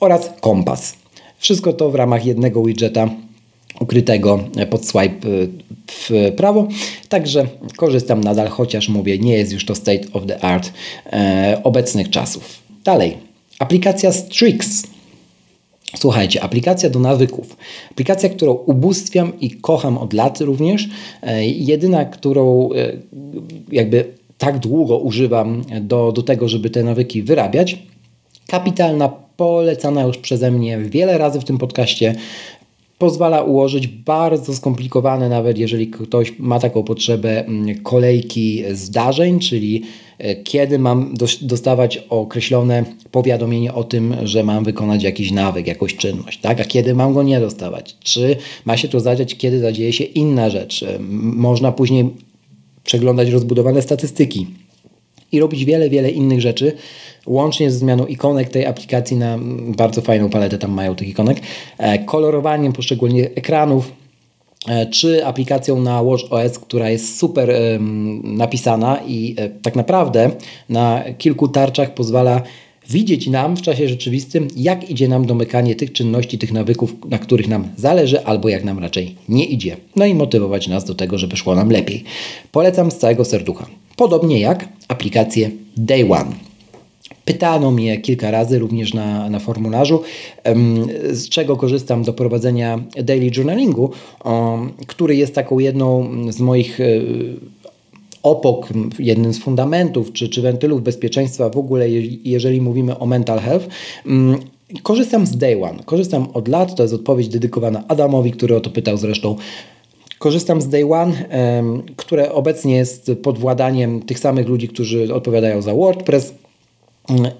[0.00, 0.94] oraz kompas.
[1.38, 3.10] Wszystko to w ramach jednego widgeta
[3.80, 5.46] ukrytego pod swipe e,
[5.86, 6.68] w prawo.
[7.08, 10.72] Także korzystam nadal, chociaż mówię, nie jest już to state of the art
[11.06, 12.62] e, obecnych czasów.
[12.84, 13.16] Dalej,
[13.58, 14.86] aplikacja Strix.
[15.96, 17.56] Słuchajcie, aplikacja do nawyków.
[17.90, 20.88] Aplikacja, którą ubóstwiam i kocham od lat również.
[21.42, 22.68] Jedyna, którą
[23.72, 27.78] jakby tak długo używam do, do tego, żeby te nawyki wyrabiać.
[28.46, 32.14] Kapitalna, polecana już przeze mnie wiele razy w tym podcaście.
[32.98, 39.82] Pozwala ułożyć bardzo skomplikowane, nawet jeżeli ktoś ma taką potrzebę, mm, kolejki zdarzeń, czyli
[40.18, 46.40] e, kiedy mam dostawać określone powiadomienie o tym, że mam wykonać jakiś nawyk, jakąś czynność,
[46.40, 46.60] tak?
[46.60, 47.96] a kiedy mam go nie dostawać.
[48.00, 50.84] Czy ma się to zadziać, kiedy zadzieje się inna rzecz.
[51.20, 52.10] Można później
[52.84, 54.46] przeglądać rozbudowane statystyki
[55.32, 56.72] i robić wiele, wiele innych rzeczy,
[57.26, 59.38] łącznie ze zmianą ikonek tej aplikacji na
[59.76, 61.40] bardzo fajną paletę, tam mają tych ikonek,
[61.78, 63.92] e, kolorowaniem poszczególnych ekranów,
[64.68, 67.52] e, czy aplikacją na WatchOS, która jest super
[68.22, 70.30] napisana i e, tak naprawdę
[70.68, 72.42] na kilku tarczach pozwala
[72.90, 77.48] widzieć nam w czasie rzeczywistym, jak idzie nam domykanie tych czynności, tych nawyków, na których
[77.48, 79.76] nam zależy, albo jak nam raczej nie idzie.
[79.96, 82.04] No i motywować nas do tego, żeby szło nam lepiej.
[82.52, 83.66] Polecam z całego serducha.
[83.96, 86.32] Podobnie jak aplikację Day One.
[87.24, 90.02] Pytano mnie kilka razy również na, na formularzu,
[91.10, 93.90] z czego korzystam do prowadzenia daily journalingu,
[94.86, 96.84] który jest taką jedną z moich e,
[98.22, 101.90] opok, jednym z fundamentów czy, czy wentylów bezpieczeństwa w ogóle,
[102.24, 103.68] jeżeli mówimy o mental health.
[104.82, 105.82] Korzystam z Day One.
[105.84, 106.74] Korzystam od lat.
[106.74, 109.36] To jest odpowiedź dedykowana Adamowi, który o to pytał zresztą.
[110.18, 111.12] Korzystam z Day One,
[111.96, 116.34] które obecnie jest pod władaniem tych samych ludzi, którzy odpowiadają za WordPress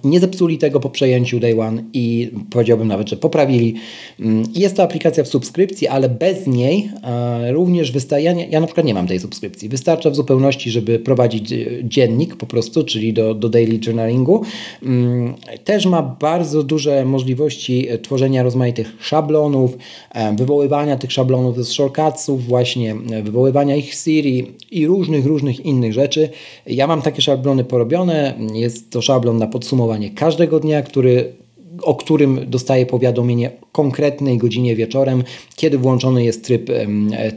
[0.04, 3.74] nie zepsuli tego po przejęciu Day One i powiedziałbym nawet, że poprawili.
[4.20, 6.90] Mm, jest to aplikacja w subskrypcji, ale bez niej
[7.50, 11.56] również wystarcza, ja, na przykład nie mam tej subskrypcji, wystarcza w zupełności, żeby prowadzić e,
[11.84, 14.42] dziennik po prostu, czyli do, do daily journalingu.
[14.82, 19.78] Mm, też ma bardzo duże możliwości e, tworzenia rozmaitych szablonów,
[20.12, 26.28] e, wywoływania tych szablonów z shortcutsów właśnie, wywoływania ich Siri i różnych, różnych innych rzeczy.
[26.66, 31.32] Ja mam takie szablony porobione, jest to szablon na podsumowanie każdego dnia, który
[31.82, 35.24] o którym dostaję powiadomienie konkretnej godzinie wieczorem,
[35.56, 36.70] kiedy włączony jest tryb,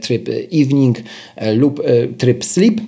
[0.00, 0.98] tryb evening
[1.36, 2.80] e, lub e, tryb sleep.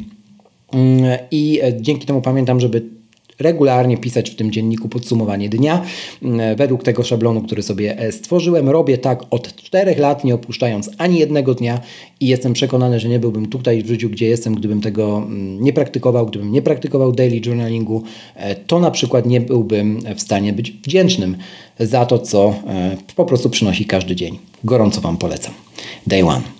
[0.72, 2.82] Mm, I e, dzięki temu pamiętam, żeby
[3.38, 5.82] regularnie pisać w tym dzienniku podsumowanie dnia
[6.22, 8.68] mm, według tego szablonu, który sobie e, stworzyłem.
[8.68, 11.80] Robię tak od 4 lat, nie opuszczając ani jednego dnia
[12.20, 15.72] i jestem przekonany, że nie byłbym tutaj w życiu, gdzie jestem, gdybym tego mm, nie
[15.72, 18.02] praktykował, gdybym nie praktykował daily journalingu,
[18.34, 21.36] e, to na przykład nie byłbym w stanie być wdzięcznym
[21.80, 24.38] za to, co e, po prostu przynosi każdy dzień.
[24.64, 25.54] Gorąco Wam polecam.
[26.06, 26.55] Day one.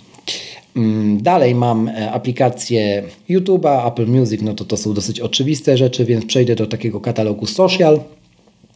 [0.77, 6.05] Mm, dalej mam e, aplikację YouTube'a, Apple Music, no to to są dosyć oczywiste rzeczy,
[6.05, 7.99] więc przejdę do takiego katalogu social.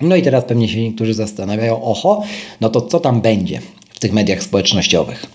[0.01, 2.23] No i teraz pewnie się niektórzy zastanawiają, oho,
[2.61, 5.25] no to co tam będzie w tych mediach społecznościowych?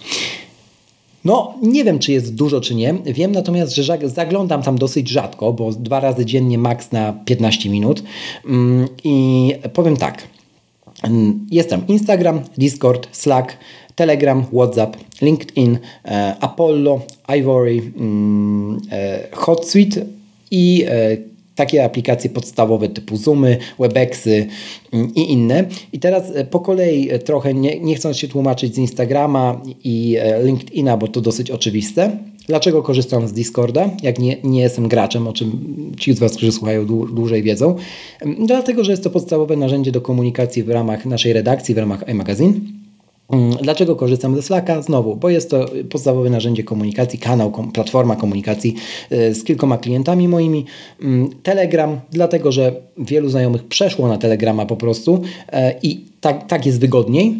[1.24, 2.94] No, nie wiem, czy jest dużo, czy nie.
[3.04, 8.02] Wiem natomiast, że zaglądam tam dosyć rzadko, bo dwa razy dziennie maks na 15 minut.
[8.46, 10.28] Mm, I powiem tak.
[11.02, 13.56] Mm, jest tam Instagram, Discord, Slack,
[13.96, 17.00] Telegram, WhatsApp, LinkedIn, e, Apollo,
[17.38, 20.06] Ivory, mm, e, HotSuite
[20.50, 21.16] i e,
[21.54, 24.46] takie aplikacje podstawowe typu Zoomy, Webexy
[24.92, 25.64] mm, i inne.
[25.92, 31.08] I teraz po kolei trochę, nie, nie chcąc się tłumaczyć z Instagrama i LinkedIna, bo
[31.08, 32.18] to dosyć oczywiste.
[32.46, 35.50] Dlaczego korzystam z Discorda, jak nie, nie jestem graczem, o czym
[35.98, 37.76] ci z Was, którzy słuchają dłużej wiedzą?
[38.46, 42.52] Dlatego, że jest to podstawowe narzędzie do komunikacji w ramach naszej redakcji, w ramach iMagazine.
[43.32, 44.82] Mm, dlaczego korzystam ze Slacka?
[44.82, 48.74] Znowu, bo jest to podstawowe narzędzie komunikacji, kanał, platforma komunikacji
[49.12, 50.64] y, z kilkoma klientami moimi.
[51.02, 56.66] Mm, Telegram, dlatego że wielu znajomych przeszło na Telegrama po prostu e, i tak, tak
[56.66, 57.34] jest wygodniej.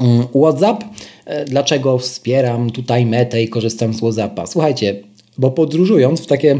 [0.00, 0.84] Mm, WhatsApp,
[1.24, 4.46] e, dlaczego wspieram tutaj metę i korzystam z WhatsAppa?
[4.46, 4.96] Słuchajcie,
[5.38, 6.58] bo podróżując w takie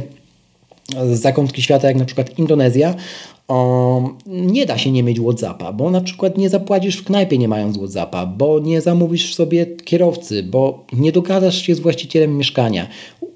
[1.13, 2.95] zakątki świata jak na przykład Indonezja,
[4.27, 7.79] nie da się nie mieć WhatsAppa, bo na przykład nie zapłacisz w knajpie nie mając
[7.79, 12.87] WhatsAppa, bo nie zamówisz sobie kierowcy, bo nie dogadasz się z właścicielem mieszkania.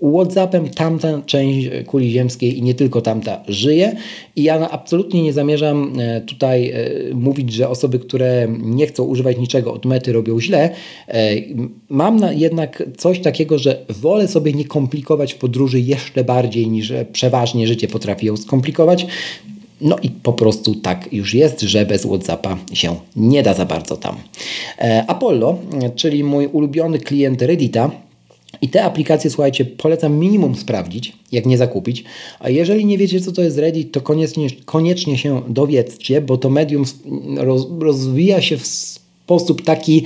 [0.02, 3.96] WhatsAppem tamta część kuli ziemskiej i nie tylko tamta żyje
[4.36, 9.38] i ja absolutnie nie zamierzam e, tutaj e, mówić, że osoby, które nie chcą używać
[9.38, 10.70] niczego od mety robią źle.
[11.08, 11.30] E,
[11.88, 17.88] mam jednak coś takiego, że wolę sobie nie komplikować podróży jeszcze bardziej niż przeważnie życie
[17.88, 19.06] potrafi ją skomplikować.
[19.80, 23.96] No i po prostu tak już jest, że bez WhatsAppa się nie da za bardzo
[23.96, 24.16] tam.
[24.78, 25.58] E, Apollo,
[25.96, 27.90] czyli mój ulubiony klient Reddita,
[28.62, 32.04] i te aplikacje, słuchajcie, polecam minimum sprawdzić, jak nie zakupić.
[32.40, 36.50] A jeżeli nie wiecie, co to jest Reddit, to koniecznie, koniecznie się dowiedzcie, bo to
[36.50, 36.84] medium
[37.36, 40.04] roz, rozwija się w sposób taki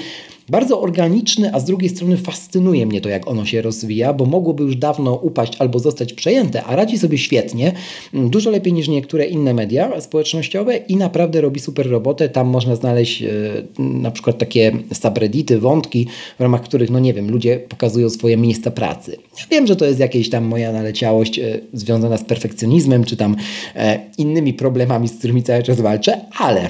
[0.51, 4.63] bardzo organiczny, a z drugiej strony fascynuje mnie to, jak ono się rozwija, bo mogłoby
[4.63, 7.73] już dawno upaść albo zostać przejęte, a radzi sobie świetnie,
[8.15, 12.29] mm, dużo lepiej niż niektóre inne media społecznościowe i naprawdę robi super robotę.
[12.29, 13.29] Tam można znaleźć e,
[13.79, 16.07] na przykład takie subreddity, wątki,
[16.39, 19.17] w ramach których, no nie wiem, ludzie pokazują swoje miejsca pracy.
[19.39, 23.37] Ja wiem, że to jest jakieś tam moja naleciałość e, związana z perfekcjonizmem, czy tam
[23.77, 26.69] e, innymi problemami, z którymi cały czas walczę, ale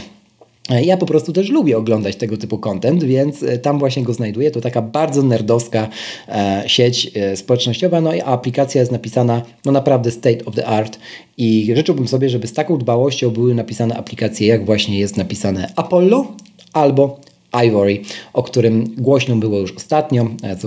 [0.68, 4.50] ja po prostu też lubię oglądać tego typu content, więc e, tam właśnie go znajduję.
[4.50, 5.88] To taka bardzo nerdowska
[6.28, 10.98] e, sieć e, społecznościowa, no i aplikacja jest napisana no naprawdę state of the art
[11.36, 16.26] i życzyłbym sobie, żeby z taką dbałością były napisane aplikacje, jak właśnie jest napisane Apollo
[16.72, 17.20] albo
[17.66, 18.00] Ivory,
[18.32, 20.26] o którym głośno było już ostatnio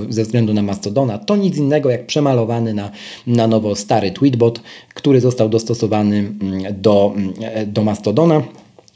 [0.10, 1.18] ze względu na Mastodona.
[1.18, 2.92] To nic innego jak przemalowany na,
[3.28, 4.62] na nowo stary tweetbot,
[4.94, 7.34] który został dostosowany mm, do, mm,
[7.74, 8.44] do Mastodona.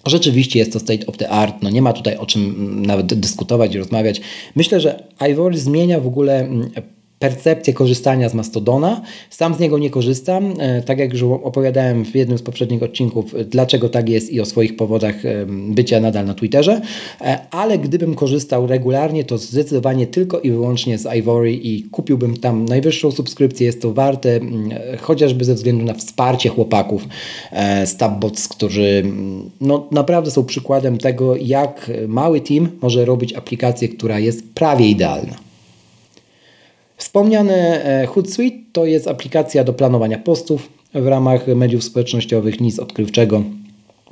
[0.09, 3.05] Rzeczywiście jest to state of the art, no nie ma tutaj o czym mm, nawet
[3.05, 4.21] dyskutować i rozmawiać.
[4.55, 6.69] Myślę, że Ivory zmienia w ogóle mm,
[7.19, 9.01] percepcję korzystania z Mastodona.
[9.30, 13.36] Sam z niego nie korzystam, e, tak jak już opowiadałem w jednym z poprzednich odcinków,
[13.49, 15.15] dlaczego tak jest i o swoich powodach
[15.47, 16.82] bycia nadal na Twitterze,
[17.21, 22.65] e, ale gdybym korzystał regularnie, to zdecydowanie tylko i wyłącznie z Ivory i kupiłbym tam
[22.65, 23.65] najwyższą subskrypcję.
[23.65, 24.69] Jest to warte, mm,
[25.01, 27.08] chociażby ze względu na wsparcie chłopaków
[27.86, 33.89] z Tabbots, którzy mm, no, naprawdę są przykładem tego, jak mały team może robić aplikację,
[33.89, 35.46] która jest prawie idealna.
[36.97, 43.43] Wspomniane e, Hootsuite to jest aplikacja do planowania postów w ramach mediów społecznościowych, nic odkrywczego.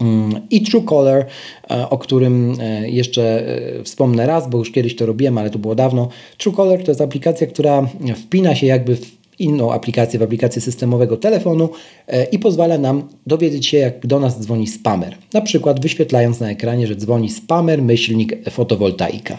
[0.02, 1.26] Mm, I Truecaller,
[1.72, 3.44] e, o którym e, jeszcze
[3.84, 6.10] wspomnę raz, bo już kiedyś to robiłem, ale to było dawno.
[6.38, 11.70] Truecaller to jest aplikacja, która wpina się jakby w inną aplikację, w aplikację systemowego telefonu
[12.08, 15.18] e, i pozwala nam dowiedzieć się, jak do nas dzwoni spamer.
[15.34, 19.38] Na przykład wyświetlając na ekranie, że dzwoni spamer, myślnik, fotowoltaika.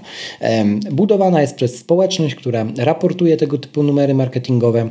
[0.92, 4.88] Budowana jest przez społeczność, która raportuje tego typu numery marketingowe,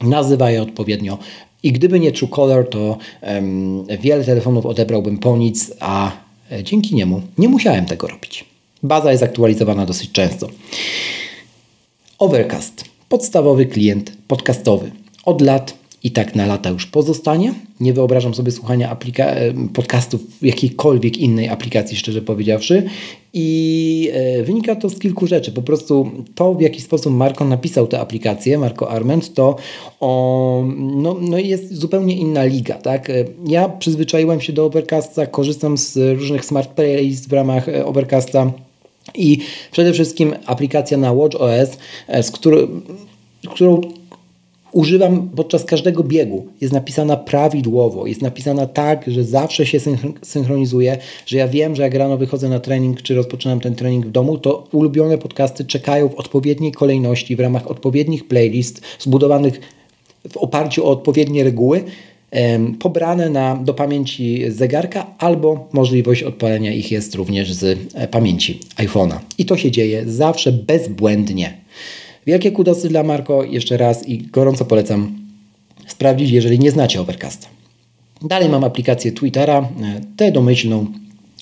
[0.00, 1.18] nazywa je odpowiednio
[1.62, 6.12] i gdyby nie Truecaller, to um, wiele telefonów odebrałbym po nic, a
[6.52, 8.44] e, dzięki niemu nie musiałem tego robić.
[8.82, 10.48] Baza jest aktualizowana dosyć często.
[12.18, 14.90] Overcast podstawowy klient podcastowy.
[15.24, 17.54] Od lat i tak na lata już pozostanie.
[17.80, 22.82] Nie wyobrażam sobie słuchania aplika- podcastów w jakiejkolwiek innej aplikacji, szczerze powiedziawszy.
[23.32, 25.52] I e, wynika to z kilku rzeczy.
[25.52, 29.56] Po prostu to, w jaki sposób Marko napisał tę aplikację, Marko Arment, to
[30.00, 32.74] o, no, no jest zupełnie inna liga.
[32.74, 33.10] Tak?
[33.10, 38.52] E, ja przyzwyczaiłem się do Overcasta, korzystam z różnych smart playlist w ramach e, Overcasta
[39.14, 39.38] i
[39.72, 42.68] przede wszystkim aplikacja na WatchOS, e, z którą,
[43.50, 43.80] którą
[44.72, 46.46] używam podczas każdego biegu.
[46.60, 49.78] Jest napisana prawidłowo, jest napisana tak, że zawsze się
[50.22, 54.10] synchronizuje, że ja wiem, że jak rano wychodzę na trening, czy rozpoczynam ten trening w
[54.10, 59.60] domu, to ulubione podcasty czekają w odpowiedniej kolejności, w ramach odpowiednich playlist zbudowanych
[60.28, 61.84] w oparciu o odpowiednie reguły
[62.78, 69.18] pobrane na, do pamięci zegarka albo możliwość odpalenia ich jest również z e, pamięci iPhone'a.
[69.38, 71.54] I to się dzieje zawsze bezbłędnie.
[72.26, 75.18] Wielkie kudosy dla Marko jeszcze raz i gorąco polecam
[75.86, 77.48] sprawdzić, jeżeli nie znacie Overcasta.
[78.22, 80.86] Dalej mam aplikację Twittera, e, tę domyślną,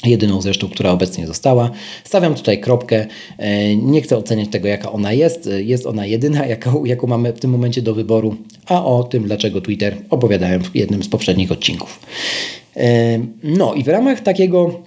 [0.04, 1.70] jedyną zresztą, która obecnie została.
[2.04, 3.06] Stawiam tutaj kropkę.
[3.38, 5.50] E, nie chcę oceniać tego, jaka ona jest.
[5.58, 9.60] Jest ona jedyna, jaką, jaką mamy w tym momencie do wyboru, a o tym, dlaczego
[9.60, 12.00] Twitter opowiadałem w jednym z poprzednich odcinków.
[12.76, 14.80] E, no i w ramach takiego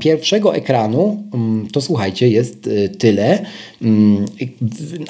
[0.00, 3.46] pierwszego ekranu, mm, to słuchajcie, jest e, tyle,
[3.82, 4.24] mm,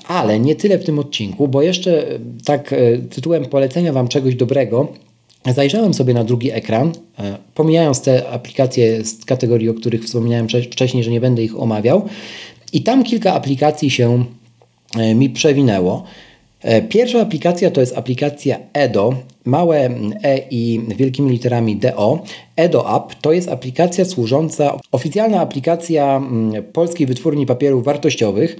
[0.07, 2.07] ale nie tyle w tym odcinku, bo jeszcze
[2.45, 2.75] tak
[3.11, 4.93] tytułem polecenia Wam czegoś dobrego,
[5.55, 11.05] Zajrzałem sobie na drugi ekran, e, pomijając te aplikacje z kategorii, o których wspominałem wcześniej,
[11.05, 12.03] że nie będę ich omawiał,
[12.73, 14.25] i tam kilka aplikacji się
[14.97, 16.05] e, mi przewinęło.
[16.63, 19.91] E, pierwsza aplikacja to jest aplikacja EDO, małe
[20.23, 22.23] E i wielkimi literami DO.
[22.57, 26.23] EDO App to jest aplikacja służąca, oficjalna aplikacja
[26.73, 28.57] Polskiej Wytwórni Papierów Wartościowych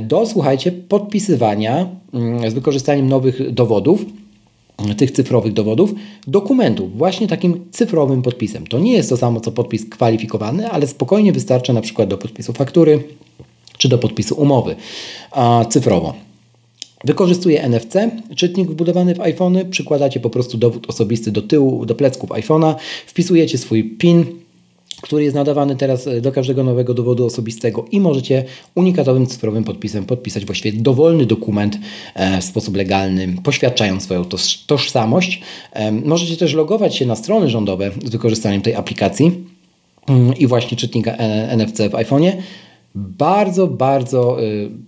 [0.00, 1.88] do, słuchajcie, podpisywania
[2.48, 4.04] z wykorzystaniem nowych dowodów
[4.96, 5.94] tych cyfrowych dowodów,
[6.26, 8.66] dokumentów, właśnie takim cyfrowym podpisem.
[8.66, 12.52] To nie jest to samo co podpis kwalifikowany, ale spokojnie wystarcza na przykład do podpisu
[12.52, 13.04] faktury
[13.78, 14.76] czy do podpisu umowy
[15.30, 16.14] a, cyfrowo.
[17.04, 22.30] Wykorzystuje NFC, czytnik wbudowany w iPhony, przykładacie po prostu dowód osobisty do tyłu, do plecków
[22.30, 22.74] iPhone'a,
[23.06, 24.26] wpisujecie swój PIN,
[25.02, 30.04] który jest nadawany teraz e, do każdego nowego dowodu osobistego i możecie unikatowym cyfrowym podpisem
[30.04, 31.78] podpisać właściwie dowolny dokument
[32.14, 34.24] e, w sposób legalny, poświadczając swoją
[34.66, 35.42] tożsamość.
[35.72, 39.32] E, możecie też logować się na strony rządowe z wykorzystaniem tej aplikacji
[40.08, 41.12] mm, i właśnie czytnika
[41.56, 42.32] NFC w iPhone'ie.
[42.94, 44.36] Bardzo, bardzo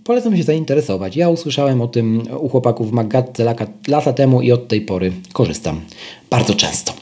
[0.03, 1.15] polecam się zainteresować.
[1.15, 3.55] Ja usłyszałem o tym u chłopaków w Magatce
[3.87, 5.81] lata temu i od tej pory korzystam
[6.29, 6.98] bardzo często.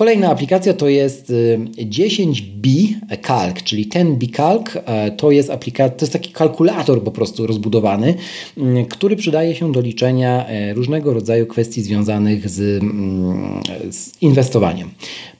[0.00, 1.32] Kolejna aplikacja to jest
[1.76, 2.66] 10B
[3.12, 7.10] y, Calc, czyli ten B Calc e, to jest aplikacja, to jest taki kalkulator po
[7.10, 8.14] prostu rozbudowany,
[8.56, 14.90] mm, który przydaje się do liczenia e, różnego rodzaju kwestii związanych z, mm, z inwestowaniem.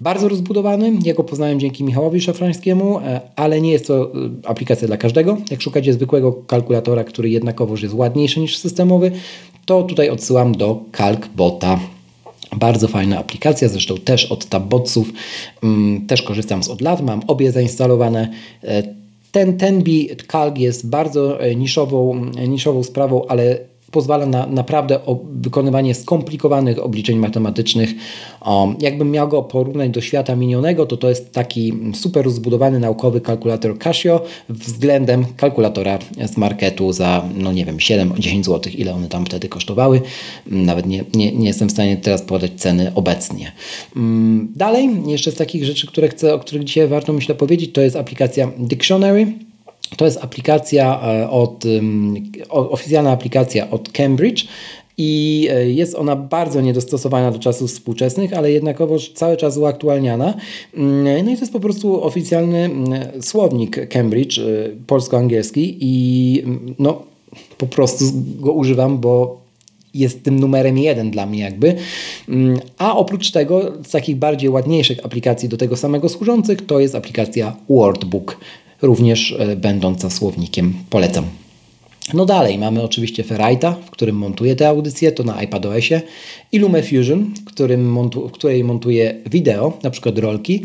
[0.00, 4.12] Bardzo rozbudowany, ja go poznałem dzięki Michałowi Szafrańskiemu, e, ale nie jest to
[4.44, 5.36] aplikacja dla każdego.
[5.50, 9.12] Jak szukacie zwykłego kalkulatora, który jednakowoż jest ładniejszy niż systemowy,
[9.66, 11.80] to tutaj odsyłam do CalcBota.
[12.56, 15.12] Bardzo fajna aplikacja, zresztą też od Tabbotsów,
[15.62, 18.28] mm, też korzystam z od lat, mam obie zainstalowane.
[18.64, 18.82] E,
[19.32, 24.98] ten Tenbi Calc jest bardzo e, niszową, niszową sprawą, ale pozwala na naprawdę
[25.32, 27.90] wykonywanie skomplikowanych obliczeń matematycznych.
[28.80, 33.78] jakbym miał go porównać do świata minionego, to to jest taki super rozbudowany naukowy kalkulator
[33.78, 39.48] Casio względem kalkulatora z marketu za, no nie wiem, 7-10 zł, ile one tam wtedy
[39.48, 40.00] kosztowały.
[40.46, 43.52] Nawet nie, nie, nie jestem w stanie teraz podać ceny obecnie.
[43.96, 47.80] Mm, dalej, jeszcze z takich rzeczy, które chcę, o których dzisiaj warto myślę powiedzieć, to
[47.80, 49.49] jest aplikacja Dictionary.
[49.96, 51.64] To jest aplikacja e, od,
[52.48, 54.46] oficjalna aplikacja od Cambridge
[55.02, 60.34] i e, jest ona bardzo niedostosowana do czasów współczesnych, ale jednakowoż cały czas uaktualniana.
[60.74, 64.42] Mm, no i to jest po prostu oficjalny mm, słownik Cambridge e,
[64.86, 67.02] polsko-angielski i mm, no
[67.58, 68.04] po prostu
[68.40, 69.40] go używam, bo
[69.94, 71.74] jest tym numerem jeden dla mnie jakby.
[72.78, 77.56] A oprócz tego z takich bardziej ładniejszych aplikacji do tego samego służących to jest aplikacja
[77.68, 78.36] Wordbook
[78.82, 81.24] również e, będąca słownikiem polecam.
[82.14, 86.02] No dalej mamy oczywiście Ferrite'a, w którym montuję te audycje, to na iPadOSie
[86.52, 90.62] i LumeFusion, w, którym montu, w której montuję wideo, na przykład rolki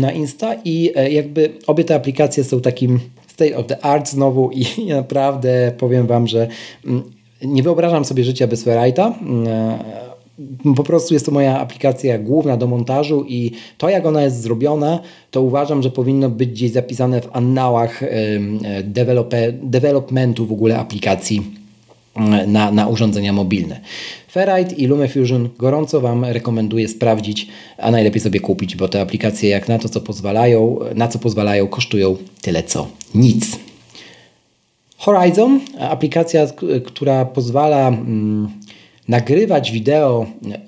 [0.00, 4.50] na Insta i e, jakby obie te aplikacje są takim state of the art znowu
[4.50, 6.48] i naprawdę powiem Wam, że
[6.86, 7.02] mm,
[7.42, 10.11] nie wyobrażam sobie życia bez Ferrite'a mm, e,
[10.76, 15.00] po prostu jest to moja aplikacja główna do montażu i to, jak ona jest zrobiona,
[15.30, 18.02] to uważam, że powinno być gdzieś zapisane w annałach
[19.62, 21.42] developmentu w ogóle aplikacji
[22.46, 23.80] na, na urządzenia mobilne.
[24.30, 29.68] Ferrite i LumeFusion gorąco Wam rekomenduję sprawdzić, a najlepiej sobie kupić, bo te aplikacje jak
[29.68, 33.58] na to, co pozwalają, na co pozwalają, kosztują tyle co nic.
[34.96, 36.46] Horizon, aplikacja,
[36.84, 38.48] która pozwala mm,
[39.12, 40.26] nagrywać wideo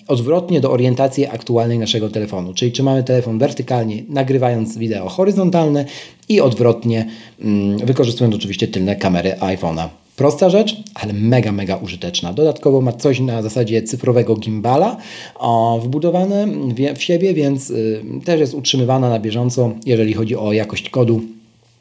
[0.09, 2.55] odwrotnie do orientacji aktualnej naszego telefonu.
[2.55, 5.85] Czyli czy mamy telefon wertykalnie, nagrywając wideo horyzontalne
[6.29, 7.07] i odwrotnie,
[7.41, 9.89] mm, wykorzystując oczywiście tylne kamery iPhone'a.
[10.17, 12.33] Prosta rzecz, ale mega, mega użyteczna.
[12.33, 14.97] Dodatkowo ma coś na zasadzie cyfrowego gimbala
[15.35, 16.47] o, wbudowane
[16.97, 21.21] w siebie, więc y, też jest utrzymywana na bieżąco, jeżeli chodzi o jakość kodu.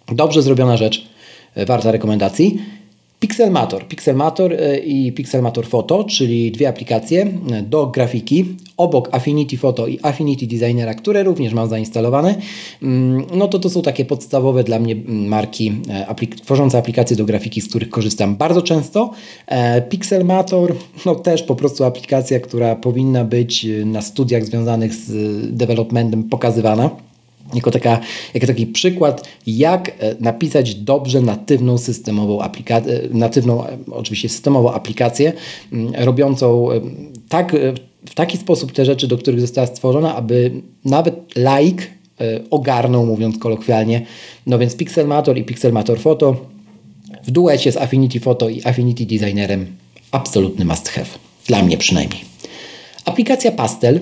[0.08, 1.08] Dobrze zrobiona rzecz,
[1.58, 2.60] y, warta rekomendacji.
[3.24, 3.88] Pixelmator.
[3.88, 7.22] Pixelmator e, i Pixelmator Photo, czyli dwie aplikacje
[7.52, 8.46] e, do grafiki
[8.78, 12.36] obok Affinity Photo i Affinity Designera, które również mam zainstalowane.
[12.82, 17.18] Mm, no to to są takie podstawowe dla mnie mm, marki e, aplik tworzące aplikacje
[17.18, 19.12] do grafiki, z których korzystam bardzo często.
[19.90, 25.12] Pixelmator, no też po prostu aplikacja, która powinna być na studiach związanych z
[25.58, 26.90] developmentem pokazywana
[27.56, 28.00] jako, taka,
[28.34, 34.74] jako taki przykład, jak e, napisać dobrze natywną systemową aplikację, e, natywną e, oczywiście systemową
[34.74, 35.34] aplikację,
[35.98, 36.68] robiącą
[37.30, 37.56] tak,
[38.10, 40.52] w taki sposób te rzeczy, do których została stworzona, aby
[40.86, 41.92] nawet laik
[42.50, 44.06] ogarnął, mówiąc kolokwialnie.
[44.48, 46.36] No więc Pixelmator i Pixelmator Photo
[47.24, 49.66] w duecie z Affinity Photo i Affinity Designerem
[50.12, 51.08] absolutny must have.
[51.48, 52.22] Dla mnie przynajmniej.
[53.06, 54.00] Aplikacja Pastel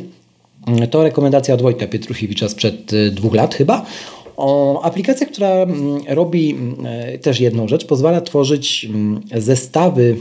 [0.90, 3.86] to rekomendacja od Wojtka Pietruchiewicza sprzed y, dwóch lat chyba.
[4.84, 10.16] Aplikacja, która mm, robi mm, e, też jedną rzecz, pozwala tworzyć mm, zestawy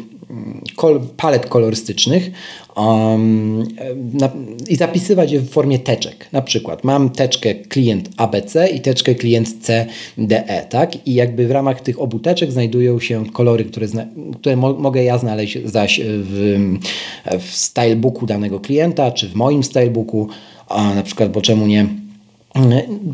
[0.76, 2.30] kol, palet kolorystycznych
[2.76, 3.68] um,
[4.12, 4.30] na,
[4.68, 6.28] i zapisywać je w formie teczek.
[6.32, 11.06] Na przykład mam teczkę klient ABC i teczkę klient CDE, tak?
[11.06, 14.06] I jakby w ramach tych obu teczek znajdują się kolory, które, zna,
[14.40, 16.58] które mo mogę ja znaleźć zaś w,
[17.40, 20.28] w stylebooku danego klienta, czy w moim stylebooku,
[20.68, 21.86] a na przykład, bo czemu nie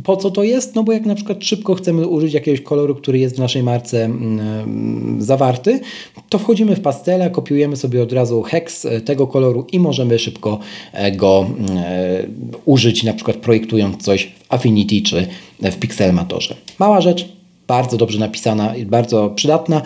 [0.05, 0.75] po co to jest?
[0.75, 4.05] No bo jak na przykład szybko chcemy użyć jakiegoś koloru, który jest w naszej marce
[4.05, 5.81] mm, zawarty,
[6.29, 10.59] to wchodzimy w pastela, kopiujemy sobie od razu hex e, tego koloru i możemy szybko
[10.93, 12.27] e, go e,
[12.65, 15.27] użyć, na przykład projektując coś w Affinity czy
[15.61, 16.55] w Pixelmatorze.
[16.79, 17.29] Mała rzecz,
[17.67, 19.83] bardzo dobrze napisana i bardzo przydatna.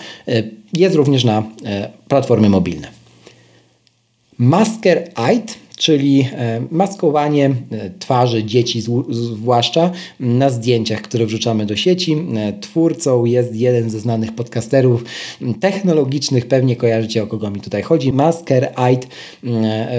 [0.73, 1.43] Jest również na
[2.09, 2.89] platformy mobilne.
[4.39, 12.17] Masker Ite czyli e, maskowanie e, twarzy dzieci, zwłaszcza na zdjęciach, które wrzucamy do sieci.
[12.37, 15.05] E, twórcą jest jeden ze znanych podcasterów
[15.61, 18.13] technologicznych, pewnie kojarzycie o kogo mi tutaj chodzi.
[18.13, 19.09] Masker Ait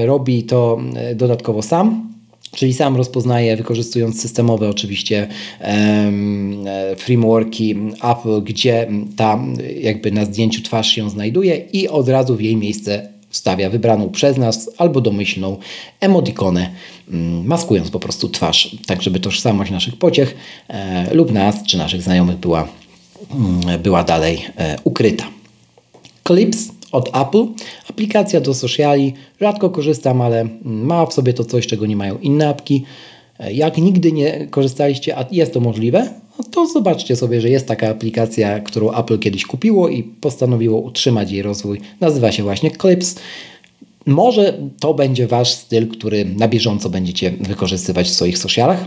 [0.06, 0.80] robi to
[1.16, 2.12] dodatkowo sam.
[2.56, 5.28] Czyli sam rozpoznaje, wykorzystując systemowe oczywiście
[5.60, 6.66] um,
[6.98, 9.40] frameworki Apple, gdzie ta
[9.82, 14.38] jakby na zdjęciu twarz się znajduje i od razu w jej miejsce wstawia wybraną przez
[14.38, 15.58] nas albo domyślną
[16.00, 16.70] emotikonę,
[17.10, 20.36] mm, maskując po prostu twarz, tak żeby tożsamość naszych pociech
[20.68, 22.68] e, lub nas czy naszych znajomych była,
[23.32, 25.28] mm, była dalej e, ukryta.
[26.28, 27.46] Clips od Apple,
[27.90, 32.50] aplikacja do sociali, rzadko korzystam, ale ma w sobie to coś, czego nie mają inne
[32.50, 32.84] apki.
[33.40, 37.68] E, jak nigdy nie korzystaliście, a jest to możliwe, no to zobaczcie sobie, że jest
[37.68, 41.82] taka aplikacja, którą Apple kiedyś kupiło i postanowiło utrzymać jej rozwój.
[42.00, 43.16] Nazywa się właśnie Clips.
[44.06, 48.86] Może to będzie Wasz styl, który na bieżąco będziecie wykorzystywać w swoich socialach.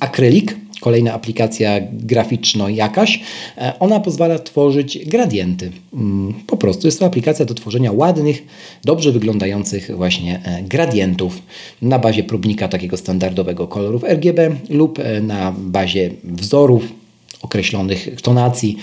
[0.00, 3.20] Akrylik, kolejna aplikacja graficzno jakaś,
[3.58, 5.72] e, ona pozwala tworzyć gradienty.
[5.94, 8.42] Mm, po prostu jest to aplikacja do tworzenia ładnych,
[8.84, 11.42] dobrze wyglądających właśnie e, gradientów
[11.82, 16.82] na bazie próbnika takiego standardowego kolorów RGB lub e, na bazie wzorów
[17.42, 18.76] określonych tonacji.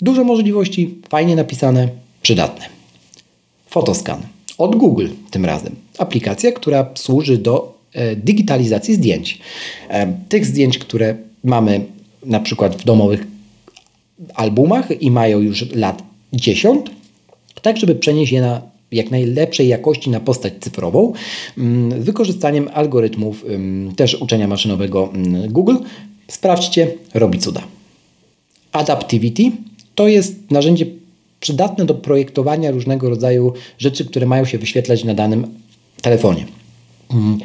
[0.00, 1.88] Dużo możliwości, fajnie napisane,
[2.22, 2.66] przydatne.
[3.70, 4.22] Fotoscan
[4.58, 5.74] od Google tym razem.
[5.98, 7.78] Aplikacja, która służy do
[8.16, 9.38] digitalizacji zdjęć.
[10.28, 11.84] Tych zdjęć, które mamy
[12.26, 13.26] na przykład w domowych
[14.34, 16.86] albumach i mają już lat 10,
[17.62, 18.62] tak żeby przenieść je na
[18.92, 21.12] jak najlepszej jakości na postać cyfrową
[21.58, 25.76] mm, z wykorzystaniem algorytmów mm, też uczenia maszynowego mm, Google.
[26.28, 27.62] Sprawdźcie, robi cuda.
[28.72, 29.42] Adaptivity
[29.94, 30.86] to jest narzędzie
[31.40, 35.46] przydatne do projektowania różnego rodzaju rzeczy, które mają się wyświetlać na danym
[36.02, 36.46] telefonie.
[37.10, 37.38] Mm,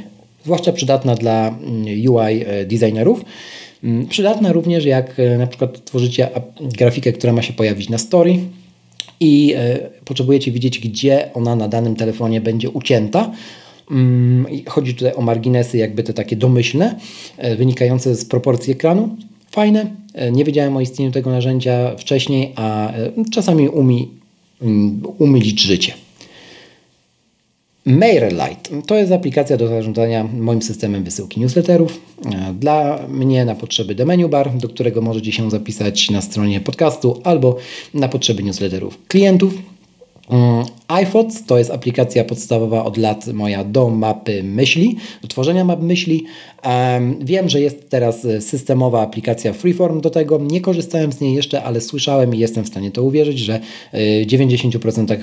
[0.43, 3.25] zwłaszcza przydatna dla mm, UI e, designerów.
[3.83, 6.29] Mm, przydatna również jak e, na przykład tworzycie
[6.61, 8.39] grafikę, która ma się pojawić na story
[9.19, 13.31] i e, potrzebujecie widzieć, gdzie ona na danym telefonie będzie ucięta.
[14.67, 16.95] Chodzi tutaj o marginesy, jakby te takie domyślne,
[17.57, 19.17] wynikające z proporcji ekranu.
[19.51, 24.09] Fajne, E, nie wiedziałem o istnieniu tego narzędzia wcześniej, a e, czasami umi,
[24.61, 25.93] mm, umylić życie.
[27.85, 32.01] MailerLite to jest aplikacja do zarządzania moim systemem wysyłki newsletterów.
[32.25, 36.61] E, dla mnie na potrzeby The Menu Bar, do którego możecie się zapisać na stronie
[36.61, 37.57] podcastu albo
[37.93, 39.53] na potrzeby newsletterów klientów.
[40.29, 45.81] Mm, iPhones to jest aplikacja podstawowa od lat moja do mapy myśli, do tworzenia map
[45.81, 46.25] myśli.
[47.21, 50.37] Wiem, że jest teraz systemowa aplikacja Freeform do tego.
[50.37, 53.59] Nie korzystałem z niej jeszcze, ale słyszałem i jestem w stanie to uwierzyć, że
[53.93, 55.17] w 90% e,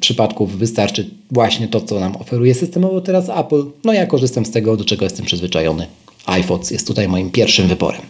[0.00, 3.64] przypadków wystarczy właśnie to, co nam oferuje systemowo teraz Apple.
[3.84, 5.86] No ja korzystam z tego, do czego jestem przyzwyczajony.
[6.26, 8.02] iPhones jest tutaj moim pierwszym wyborem.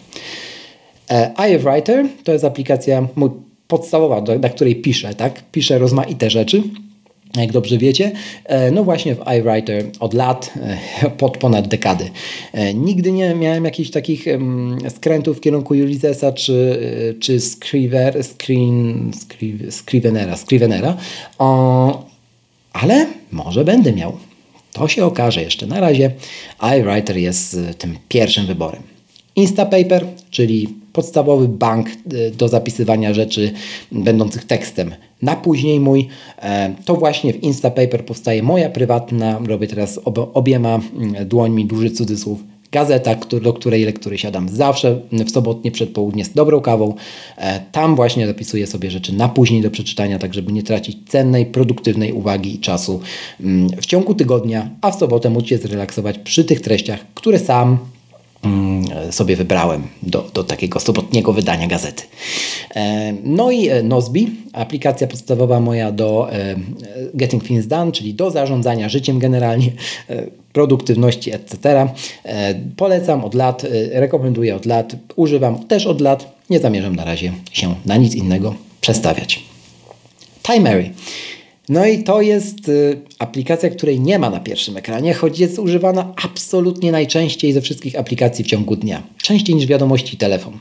[1.09, 3.29] E, iWriter to jest aplikacja, mój
[3.67, 5.43] podstawowa, na której piszę, tak?
[5.51, 6.63] Piszę rozmaite rzeczy
[7.35, 8.11] jak dobrze wiecie.
[8.45, 10.53] E, no właśnie w iWriter od lat,
[11.03, 12.09] e, pod ponad dekady.
[12.53, 14.25] E, nigdy nie miałem jakichś takich
[14.95, 16.79] skrętów w kierunku Ulyssesa czy,
[17.19, 19.11] czy Scriver, Screen,
[19.69, 20.97] Scrivenera, Scrivenera,
[22.73, 24.17] ale może będę miał.
[24.73, 25.67] To się okaże jeszcze.
[25.67, 26.11] Na razie
[26.79, 28.81] iWriter jest tym pierwszym wyborem.
[29.35, 30.67] Instapaper, czyli
[30.97, 33.51] podstawowy bank y, do zapisywania rzeczy
[33.91, 34.95] będących tekstem.
[35.21, 36.07] Na później mój,
[36.41, 39.99] e, to właśnie w Instapaper powstaje moja prywatna, robię teraz
[40.33, 46.33] obiema mm, dłońmi duży cudzysłów, gazeta, do której lektury siadam zawsze w sobotnie przedpołudnie z
[46.33, 46.95] dobrą kawą.
[47.37, 51.45] E, tam właśnie zapisuję sobie rzeczy na później do przeczytania, tak żeby nie tracić cennej,
[51.45, 52.99] produktywnej uwagi i czasu
[53.41, 57.77] mm, w ciągu tygodnia, a w sobotę móc się zrelaksować przy tych treściach, które sam
[59.11, 62.03] sobie wybrałem do, do takiego sobotniego wydania gazety.
[62.75, 66.55] E, no i e, Nozbi, aplikacja podstawowa moja do e,
[67.13, 69.71] Getting Things Done, czyli do zarządzania życiem generalnie,
[70.53, 71.87] produktywności, etc.
[72.75, 76.37] Polecam od lat, rekomenduję od lat, używam też od lat.
[76.49, 79.43] Nie zamierzam na razie się na nic innego przestawiać.
[80.43, 80.89] Timery.
[81.69, 86.13] No i to jest y, aplikacja, której nie ma na pierwszym ekranie, choć jest używana
[86.23, 89.03] absolutnie najczęściej ze wszystkich aplikacji w ciągu dnia.
[89.21, 90.53] Częściej niż wiadomości telefon.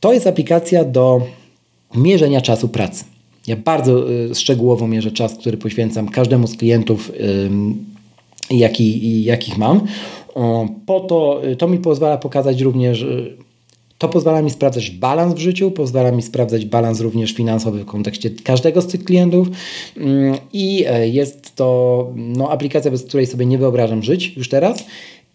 [0.00, 1.26] To jest aplikacja do
[1.94, 3.04] mierzenia czasu pracy.
[3.46, 7.12] Ja bardzo y, szczegółowo mierzę czas, który poświęcam każdemu z klientów,
[8.50, 9.80] jaki, jakich mam.
[10.86, 13.06] Po to, y, to mi pozwala pokazać również
[14.00, 18.30] to pozwala mi sprawdzać balans w życiu, pozwala mi sprawdzać balans również finansowy w kontekście
[18.30, 19.48] każdego z tych klientów
[19.96, 24.84] mm, i e, jest to no, aplikacja, bez której sobie nie wyobrażam żyć już teraz.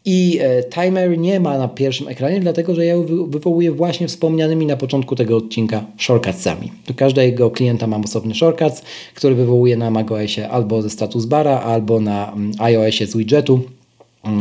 [0.05, 2.95] I e, timer nie ma na pierwszym ekranie, dlatego że ja
[3.27, 6.71] wywołuję właśnie wspomnianymi na początku tego odcinka shortcutsami.
[6.87, 8.81] Do każdego klienta mam osobny shortcuts,
[9.15, 13.61] który wywołuję na macOSie albo ze status bara, albo na mm, iOSie z widgetu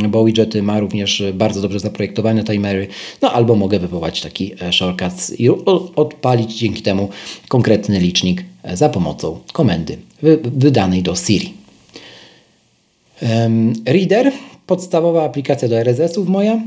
[0.09, 2.87] bo widgety ma również bardzo dobrze zaprojektowane timery,
[3.21, 5.49] no albo mogę wywołać taki e, shortcut i
[5.95, 7.09] odpalić dzięki temu
[7.47, 9.97] konkretny licznik e, za pomocą komendy
[10.43, 11.53] wydanej do Siri.
[13.85, 14.31] Reader,
[14.67, 16.61] podstawowa aplikacja do RSS-ów moja,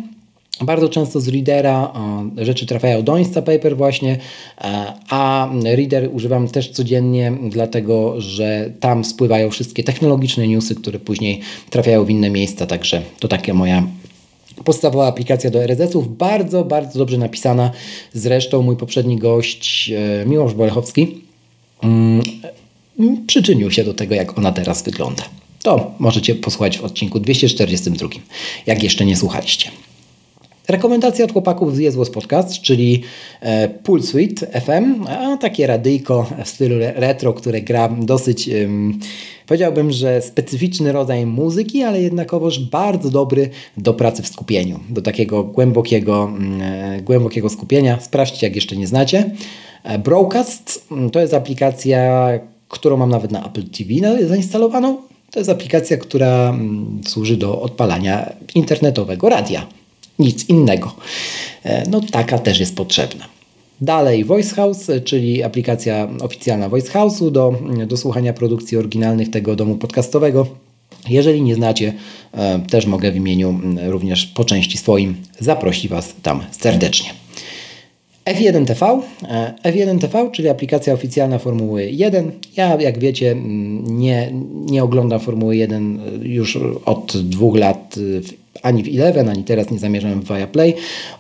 [0.61, 1.93] bardzo często z Readera
[2.37, 4.19] rzeczy trafiają do Instapaper właśnie,
[4.61, 11.41] e, a Reader używam też codziennie, dlatego że tam spływają wszystkie technologiczne newsy, które później
[11.71, 13.83] trafiają w inne miejsca, także to takie moja
[14.65, 17.71] podstawowa aplikacja do RSS-ów, bardzo, bardzo dobrze napisana.
[18.13, 21.21] Zresztą mój poprzedni gość e, Miłosz Bolechowski
[21.83, 22.23] mm,
[23.27, 25.23] przyczynił się do tego, jak ona teraz wygląda.
[25.63, 28.09] To możecie posłuchać w odcinku 242,
[28.67, 29.71] jak jeszcze nie słuchaliście.
[30.69, 33.03] Rekomendacja od chłopaków z Jezłos Podcast, czyli
[33.41, 38.51] e, Pool Suite FM, a takie radyjko w stylu retro, które gra dosyć,
[39.47, 45.45] powiedziałbym, że specyficzny rodzaj muzyki, ale jednakowoż bardzo dobry do pracy w skupieniu, do takiego
[45.45, 48.01] głębokiego, mm, głębokiego skupienia.
[48.01, 49.31] Sprawdźcie, jak jeszcze nie znacie.
[49.85, 52.29] E, Broadcast mm, to jest aplikacja,
[52.69, 54.97] którą mam nawet na Apple TV zainstalowaną.
[55.31, 59.78] To jest aplikacja, która mm, służy do odpalania internetowego radia
[60.19, 60.95] nic innego.
[61.65, 63.25] E, no taka też jest potrzebna.
[63.81, 67.55] Dalej Voice House, czyli aplikacja oficjalna Voice House'u do,
[67.87, 70.47] do słuchania produkcji oryginalnych tego domu podcastowego.
[71.09, 71.93] Jeżeli nie znacie,
[72.33, 77.11] e, też mogę w imieniu również po części swoim zaprosić Was tam serdecznie.
[78.35, 79.01] F1 TV.
[79.29, 82.31] E, F1 TV, czyli aplikacja oficjalna Formuły 1.
[82.57, 83.37] Ja, jak wiecie,
[83.83, 84.33] nie,
[84.71, 87.99] nie oglądam Formuły 1 już od dwóch lat
[88.63, 90.75] ani w Eleven, ani teraz nie zamierzam w Viaplay.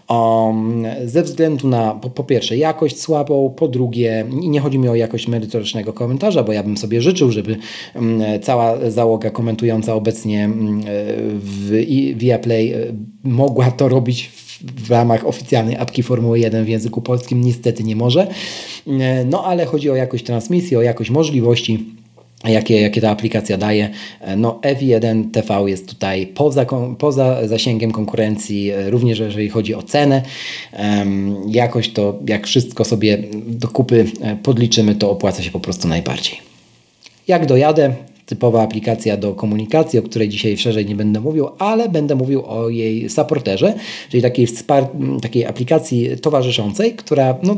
[0.08, 4.94] Um, ze względu na po, po, pierwsze jakość słabą, po drugie nie chodzi mi o
[4.94, 7.56] jakość merytorycznego komentarza, bo ja bym sobie życzył, żeby
[7.94, 10.82] um, cała załoga komentująca obecnie um,
[11.38, 11.84] w
[12.16, 12.78] Viaplay e,
[13.24, 17.96] mogła to robić w w ramach oficjalnej apki Formuły 1 w języku polskim niestety nie
[17.96, 18.26] może.
[18.86, 21.84] E, no ale chodzi o jakość transmisji, o jakość możliwości
[22.44, 23.90] jakie, jakie ta aplikacja daje.
[24.20, 26.66] E, no F1 TV jest tutaj poza,
[26.98, 30.22] poza zasięgiem konkurencji, e, również jeżeli chodzi o cenę.
[31.48, 34.04] Jakoś to, jak wszystko sobie do kupy
[34.42, 36.38] podliczymy, to opłaca się po prostu najbardziej.
[37.28, 37.94] Jak dojadę,
[38.28, 42.68] typowa aplikacja do komunikacji, o której dzisiaj szerzej nie będę mówił, ale będę mówił o
[42.68, 43.74] jej supporterze,
[44.10, 44.48] czyli takiej,
[45.22, 47.56] takiej aplikacji towarzyszącej, która no,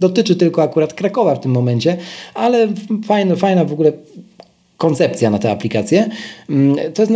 [0.00, 1.96] dotyczy tylko akurat Krakowa w tym momencie,
[2.34, 2.68] ale
[3.06, 3.92] fajna, fajna w ogóle
[4.76, 6.08] koncepcja na tę aplikację.
[6.50, 7.12] Mm, to jest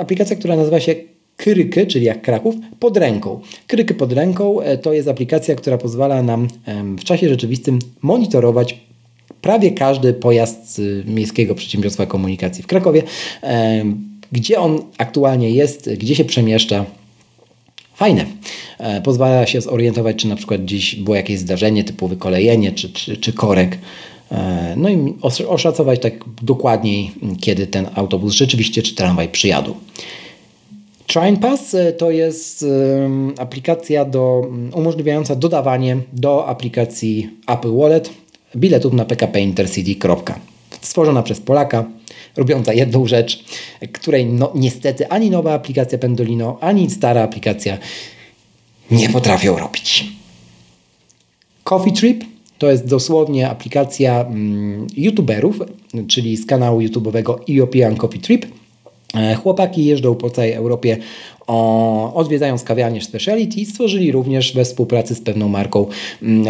[0.00, 0.94] aplikacja, która nazywa się
[1.36, 3.40] Kryky, czyli jak Kraków, pod ręką.
[3.66, 6.48] Kryky pod ręką e, to jest aplikacja, która pozwala nam
[6.98, 8.89] w czasie rzeczywistym monitorować
[9.42, 13.02] prawie każdy pojazd Miejskiego Przedsiębiorstwa Komunikacji w Krakowie,
[14.32, 16.84] gdzie on aktualnie jest, gdzie się przemieszcza.
[18.00, 18.26] Fajne.
[18.78, 23.16] E, pozwala się zorientować, czy na przykład gdzieś było jakieś zdarzenie typu wykolejenie czy, czy,
[23.16, 23.78] czy korek.
[24.32, 25.14] E, no i
[25.48, 26.12] oszacować tak
[26.42, 27.10] dokładniej,
[27.40, 29.74] kiedy ten autobus rzeczywiście czy tramwaj przyjadł.
[31.06, 32.64] Train Pass e, to jest
[33.38, 38.10] aplikacja do, umożliwiająca dodawanie do aplikacji Apple Wallet
[38.56, 40.08] biletów na PKP Intercity.
[40.80, 41.84] Stworzona przez Polaka,
[42.36, 43.44] robiąca jedną rzecz,
[43.92, 47.78] której no, niestety ani nowa aplikacja Pendolino, ani stara aplikacja
[48.90, 50.06] nie potrafią robić.
[51.64, 52.24] Coffee Trip
[52.58, 55.58] to jest dosłownie aplikacja mm, youtuberów,
[56.08, 58.46] czyli z kanału YouTube'owego European Coffee Trip.
[59.14, 60.96] E, chłopaki jeżdżą po całej Europie,
[61.46, 63.66] o, odwiedzając kawiarnie Speciality.
[63.66, 65.86] Stworzyli również we współpracy z pewną marką
[66.22, 66.44] mm,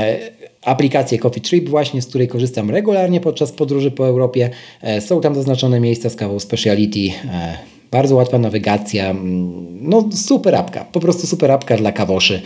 [0.63, 4.51] aplikację Coffee Trip właśnie, z której korzystam regularnie podczas podróży po Europie.
[4.83, 7.01] E, są tam zaznaczone miejsca z kawą Speciality.
[7.25, 7.59] E,
[7.91, 9.11] bardzo łatwa nawigacja.
[9.11, 12.43] Mm, no super apka, po prostu super apka dla kawoszy.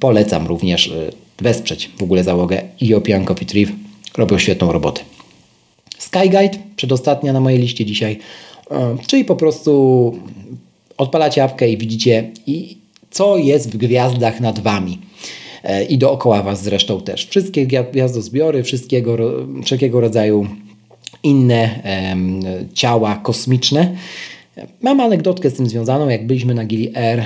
[0.00, 3.70] Polecam również e, wesprzeć w ogóle załogę European Coffee Trip.
[4.16, 5.00] Robią świetną robotę.
[5.98, 8.18] Skyguide, przedostatnia na mojej liście dzisiaj,
[9.06, 10.14] czyli po prostu
[10.98, 12.30] odpalacie apkę i widzicie
[13.10, 14.98] co jest w gwiazdach nad Wami.
[15.64, 17.26] E, i dookoła Was zresztą też.
[17.26, 19.16] Wszystkie gwiazdozbiory, wszystkiego,
[19.64, 20.46] wszelkiego rodzaju
[21.22, 21.82] inne
[22.74, 23.96] ciała kosmiczne.
[24.82, 27.24] Mam anegdotkę z tym związaną, jak byliśmy na Gili Air,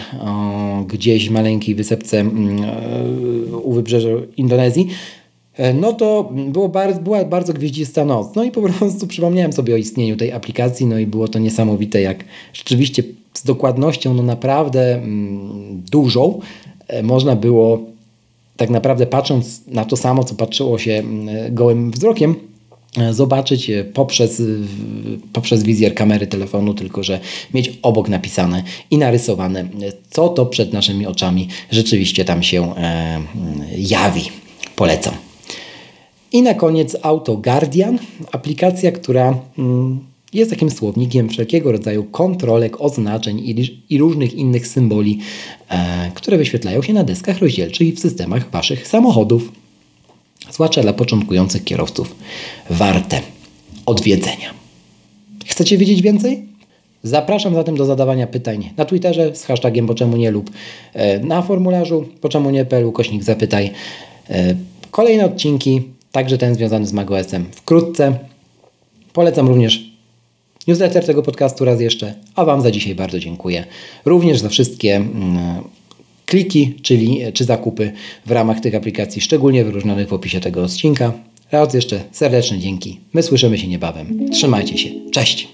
[0.86, 2.62] gdzieś w maleńkiej wysepce mm,
[3.52, 4.88] e, u wybrzeża Indonezji,
[5.56, 8.34] e, no to było bardzo, była bardzo gwieździsta noc.
[8.36, 12.00] No i po prostu przypomniałem sobie o istnieniu tej aplikacji, no i było to niesamowite,
[12.00, 13.02] jak rzeczywiście
[13.34, 16.40] z dokładnością, no naprawdę mm, dużą,
[17.02, 17.93] można było
[18.56, 22.34] tak naprawdę patrząc na to samo, co patrzyło się mm, gołym wzrokiem,
[22.98, 24.42] e, zobaczyć poprzez,
[25.32, 27.20] poprzez wizjer kamery telefonu, tylko że
[27.54, 29.68] mieć obok napisane i narysowane,
[30.10, 33.20] co to przed naszymi oczami rzeczywiście tam się e,
[33.78, 34.22] jawi.
[34.76, 35.14] Polecam.
[36.32, 37.98] I na koniec Auto Guardian,
[38.32, 45.18] aplikacja, która mm, jest takim słownikiem wszelkiego rodzaju kontrolek, oznaczeń i, i różnych innych symboli,
[45.68, 49.52] e, które wyświetlają się na deskach rozdzielczych i w systemach Waszych samochodów.
[50.50, 52.14] Zwłaszcza dla początkujących kierowców.
[52.70, 53.20] Warte
[53.86, 54.54] odwiedzenia.
[55.46, 56.42] Chcecie wiedzieć więcej?
[57.02, 60.50] Zapraszam zatem do zadawania pytań na Twitterze z hashtagiem po czemu nie lub
[60.92, 63.70] e, na formularzu po czemu nie.pl kośnik zapytaj.
[64.30, 64.54] E,
[64.90, 65.82] kolejne odcinki,
[66.12, 68.18] także ten związany z macOSem wkrótce.
[69.12, 69.93] Polecam również
[70.66, 73.64] newsletter tego podcastu raz jeszcze, a Wam za dzisiaj bardzo dziękuję.
[74.04, 75.62] Również za wszystkie mm,
[76.26, 77.92] kliki, czyli czy zakupy
[78.26, 81.12] w ramach tych aplikacji, szczególnie wyróżnionych w opisie tego odcinka.
[81.52, 83.00] Raz jeszcze serdeczne dzięki.
[83.12, 84.30] My słyszymy się niebawem.
[84.30, 84.90] Trzymajcie się.
[85.12, 85.48] Cześć!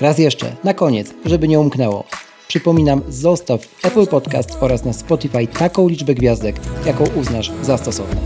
[0.00, 2.04] Raz jeszcze, na koniec, żeby nie umknęło.
[2.48, 8.20] Przypominam, zostaw w Apple Podcast oraz na Spotify taką liczbę gwiazdek, jaką uznasz za stosowne.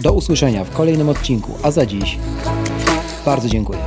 [0.00, 2.18] Do usłyszenia w kolejnym odcinku, a za dziś
[3.24, 3.78] bardzo dziękuję.